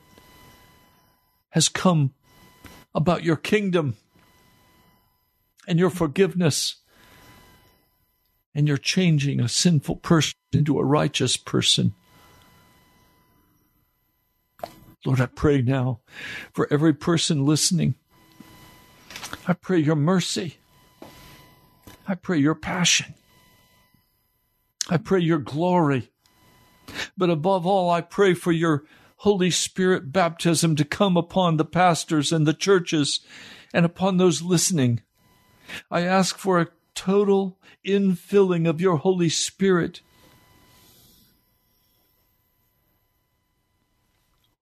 has 1.52 1.70
come 1.70 2.14
about 2.94 3.24
your 3.24 3.38
kingdom 3.38 3.96
and 5.68 5.80
your 5.80 5.90
forgiveness 5.90 6.76
and 8.54 8.68
you're 8.68 8.78
changing 8.78 9.40
a 9.40 9.48
sinful 9.48 9.98
person 9.98 10.36
into 10.52 10.80
a 10.80 10.86
righteous 10.86 11.38
person. 11.38 11.94
Lord, 15.06 15.20
I 15.20 15.26
pray 15.26 15.62
now 15.62 16.00
for 16.54 16.68
every 16.72 16.94
person 16.94 17.46
listening. 17.46 17.96
I 19.48 19.54
pray 19.54 19.80
your 19.80 19.96
mercy. 19.96 20.58
I 22.08 22.16
pray 22.16 22.38
your 22.38 22.56
passion. 22.56 23.16
I 24.90 24.98
pray 24.98 25.20
your 25.20 25.40
glory. 25.40 26.10
But 27.18 27.30
above 27.30 27.66
all, 27.66 27.90
I 27.90 28.02
pray 28.02 28.34
for 28.34 28.52
your 28.52 28.84
Holy 29.18 29.52
Spirit 29.52 30.12
baptism 30.12 30.76
to 30.76 30.86
come 30.86 31.16
upon 31.16 31.58
the 31.58 31.66
pastors 31.66 32.32
and 32.32 32.46
the 32.46 32.54
churches 32.54 33.20
and 33.74 33.86
upon 33.86 34.18
those 34.18 34.42
listening. 34.42 35.02
I 35.90 36.02
ask 36.02 36.38
for 36.38 36.60
a 36.60 36.68
total 36.96 37.58
infilling 37.86 38.68
of 38.68 38.82
your 38.82 38.98
Holy 38.98 39.30
Spirit. 39.30 40.02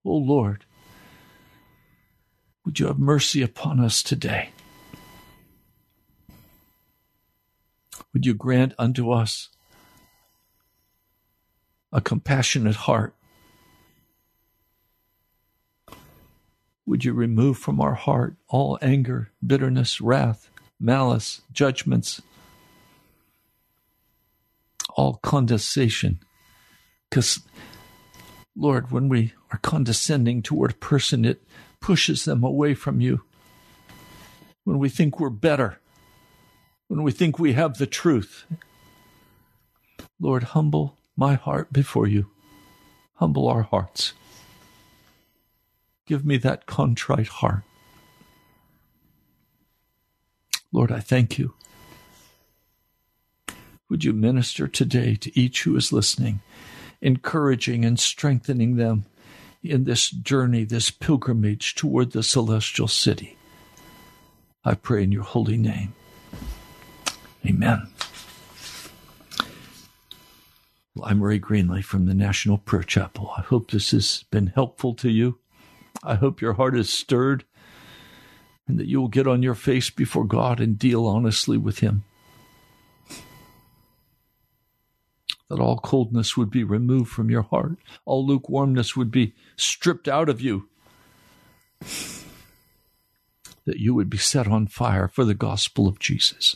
O 0.06 0.12
oh 0.12 0.18
Lord, 0.18 0.66
would 2.66 2.80
you 2.80 2.88
have 2.88 3.00
mercy 3.00 3.42
upon 3.42 3.80
us 3.80 4.02
today? 4.02 4.50
Would 8.14 8.26
you 8.26 8.34
grant 8.34 8.74
unto 8.80 9.12
us 9.12 9.50
a 11.92 12.02
compassionate 12.02 12.76
heart 12.76 13.14
Would 16.90 17.06
you 17.06 17.14
remove 17.14 17.60
from 17.60 17.80
our 17.80 17.94
heart 17.94 18.36
all 18.48 18.80
anger, 18.82 19.32
bitterness, 19.46 20.02
wrath, 20.02 20.50
malice, 20.80 21.42
judgments, 21.54 22.20
all 24.96 25.20
condescension? 25.22 26.20
Because, 27.08 27.42
Lord, 28.56 28.92
when 28.92 29.10
we 29.10 29.34
are 29.52 29.60
condescending 29.60 30.42
toward 30.42 30.72
a 30.72 30.76
person, 30.76 31.26
it 31.26 31.44
pushes 31.80 32.26
them 32.26 32.44
away 32.44 32.74
from 32.74 33.00
you. 33.00 33.22
When 34.64 34.80
we 34.80 34.90
think 34.90 35.20
we're 35.20 35.30
better, 35.30 35.80
when 36.88 37.04
we 37.04 37.12
think 37.12 37.40
we 37.40 37.54
have 37.54 37.78
the 37.78 37.88
truth, 37.88 38.46
Lord, 40.20 40.44
humble 40.44 40.98
my 41.16 41.36
heart 41.36 41.72
before 41.72 42.08
you. 42.08 42.30
Humble 43.16 43.48
our 43.48 43.64
hearts. 43.64 44.14
Give 46.06 46.26
me 46.26 46.38
that 46.38 46.66
contrite 46.66 47.28
heart. 47.28 47.64
Lord, 50.72 50.92
I 50.92 51.00
thank 51.00 51.38
you. 51.38 51.54
Would 53.90 54.04
you 54.04 54.14
minister 54.14 54.68
today 54.68 55.16
to 55.16 55.40
each 55.40 55.64
who 55.64 55.76
is 55.76 55.92
listening, 55.92 56.42
encouraging 57.02 57.86
and 57.86 58.00
strengthening 58.00 58.76
them 58.76 59.06
in 59.64 59.84
this 59.84 60.10
journey, 60.10 60.64
this 60.64 60.90
pilgrimage 60.90 61.76
toward 61.76 62.12
the 62.12 62.24
celestial 62.24 62.88
city? 62.88 63.38
I 64.64 64.76
pray 64.76 65.04
in 65.04 65.12
your 65.12 65.24
holy 65.24 65.58
name. 65.58 65.94
Amen. 67.46 67.88
I'm 71.02 71.24
Ray 71.24 71.40
Greenley 71.40 71.84
from 71.84 72.06
the 72.06 72.14
National 72.14 72.58
Prayer 72.58 72.84
Chapel. 72.84 73.32
I 73.38 73.42
hope 73.42 73.72
this 73.72 73.92
has 73.92 74.26
been 74.32 74.48
helpful 74.48 74.94
to 74.96 75.10
you. 75.10 75.40
I 76.04 76.16
hope 76.16 76.42
your 76.42 76.54
heart 76.54 76.78
is 76.78 76.92
stirred 76.92 77.46
and 78.68 78.78
that 78.78 78.88
you 78.88 79.00
will 79.00 79.08
get 79.08 79.28
on 79.28 79.42
your 79.42 79.56
face 79.56 79.90
before 79.90 80.26
God 80.26 80.60
and 80.60 80.78
deal 80.78 81.06
honestly 81.06 81.58
with 81.58 81.80
Him. 81.80 82.04
That 85.50 85.60
all 85.60 85.80
coldness 85.80 86.38
would 86.38 86.52
be 86.52 86.64
removed 86.64 87.10
from 87.10 87.30
your 87.32 87.42
heart, 87.42 87.78
all 88.06 88.26
lukewarmness 88.26 88.96
would 88.96 89.10
be 89.10 89.34
stripped 89.56 90.08
out 90.08 90.30
of 90.30 90.40
you, 90.40 90.70
that 93.66 93.80
you 93.80 93.96
would 93.96 94.10
be 94.10 94.18
set 94.18 94.48
on 94.48 94.68
fire 94.68 95.08
for 95.08 95.26
the 95.26 95.34
gospel 95.34 95.88
of 95.88 96.00
Jesus. 96.00 96.56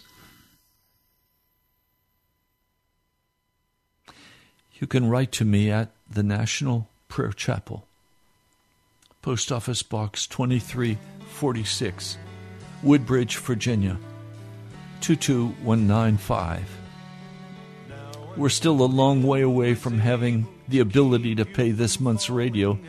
You 4.79 4.87
can 4.87 5.09
write 5.09 5.31
to 5.33 5.45
me 5.45 5.71
at 5.71 5.91
the 6.09 6.23
National 6.23 6.89
Prayer 7.07 7.31
Chapel. 7.31 7.87
Post 9.21 9.51
Office 9.51 9.81
Box 9.81 10.27
2346, 10.27 12.17
Woodbridge, 12.83 13.37
Virginia 13.37 13.97
22195. 14.99 16.82
We're 18.35 18.49
still 18.49 18.81
a 18.81 18.85
long 18.85 19.23
way 19.23 19.41
away 19.41 19.75
from 19.75 19.99
having 19.99 20.47
the 20.67 20.79
ability 20.79 21.35
to 21.35 21.45
pay 21.45 21.71
this 21.71 21.99
month's 21.99 22.29
radio. 22.29 22.79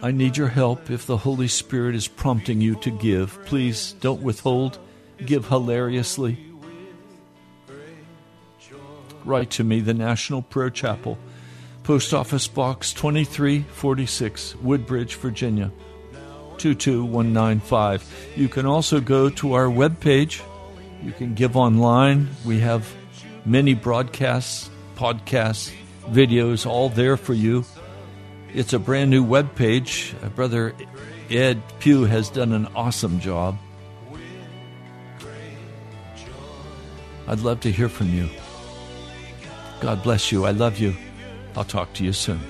I 0.00 0.12
need 0.12 0.36
your 0.36 0.48
help 0.48 0.90
if 0.90 1.06
the 1.06 1.16
Holy 1.18 1.48
Spirit 1.48 1.94
is 1.94 2.08
prompting 2.08 2.60
you 2.60 2.76
to 2.76 2.90
give. 2.90 3.38
Please 3.44 3.94
don't 4.00 4.22
withhold, 4.22 4.78
give 5.24 5.48
hilariously. 5.48 6.38
Write 9.24 9.50
to 9.50 9.64
me, 9.64 9.80
the 9.80 9.94
National 9.94 10.40
Prayer 10.40 10.70
Chapel. 10.70 11.18
Post 11.82 12.14
Office 12.14 12.46
Box 12.46 12.92
2346, 12.92 14.56
Woodbridge, 14.56 15.16
Virginia 15.16 15.70
22195. 16.58 18.32
You 18.36 18.48
can 18.48 18.66
also 18.66 19.00
go 19.00 19.28
to 19.30 19.54
our 19.54 19.66
webpage. 19.66 20.42
You 21.02 21.12
can 21.12 21.34
give 21.34 21.56
online. 21.56 22.28
We 22.44 22.60
have 22.60 22.94
many 23.48 23.74
broadcasts, 23.74 24.70
podcasts, 24.94 25.72
videos, 26.10 26.66
all 26.66 26.90
there 26.90 27.16
for 27.16 27.34
you. 27.34 27.64
It's 28.52 28.72
a 28.72 28.78
brand 28.78 29.10
new 29.10 29.24
web 29.24 29.54
page. 29.54 30.14
Uh, 30.22 30.28
Brother 30.28 30.74
Ed 31.30 31.62
Pugh 31.80 32.04
has 32.04 32.28
done 32.30 32.52
an 32.52 32.68
awesome 32.74 33.20
job. 33.20 33.58
I'd 37.26 37.40
love 37.40 37.60
to 37.60 37.72
hear 37.72 37.88
from 37.88 38.14
you. 38.14 38.28
God 39.80 40.02
bless 40.02 40.32
you. 40.32 40.44
I 40.44 40.50
love 40.52 40.78
you. 40.78 40.94
I'll 41.56 41.64
talk 41.64 41.92
to 41.94 42.04
you 42.04 42.12
soon. 42.12 42.40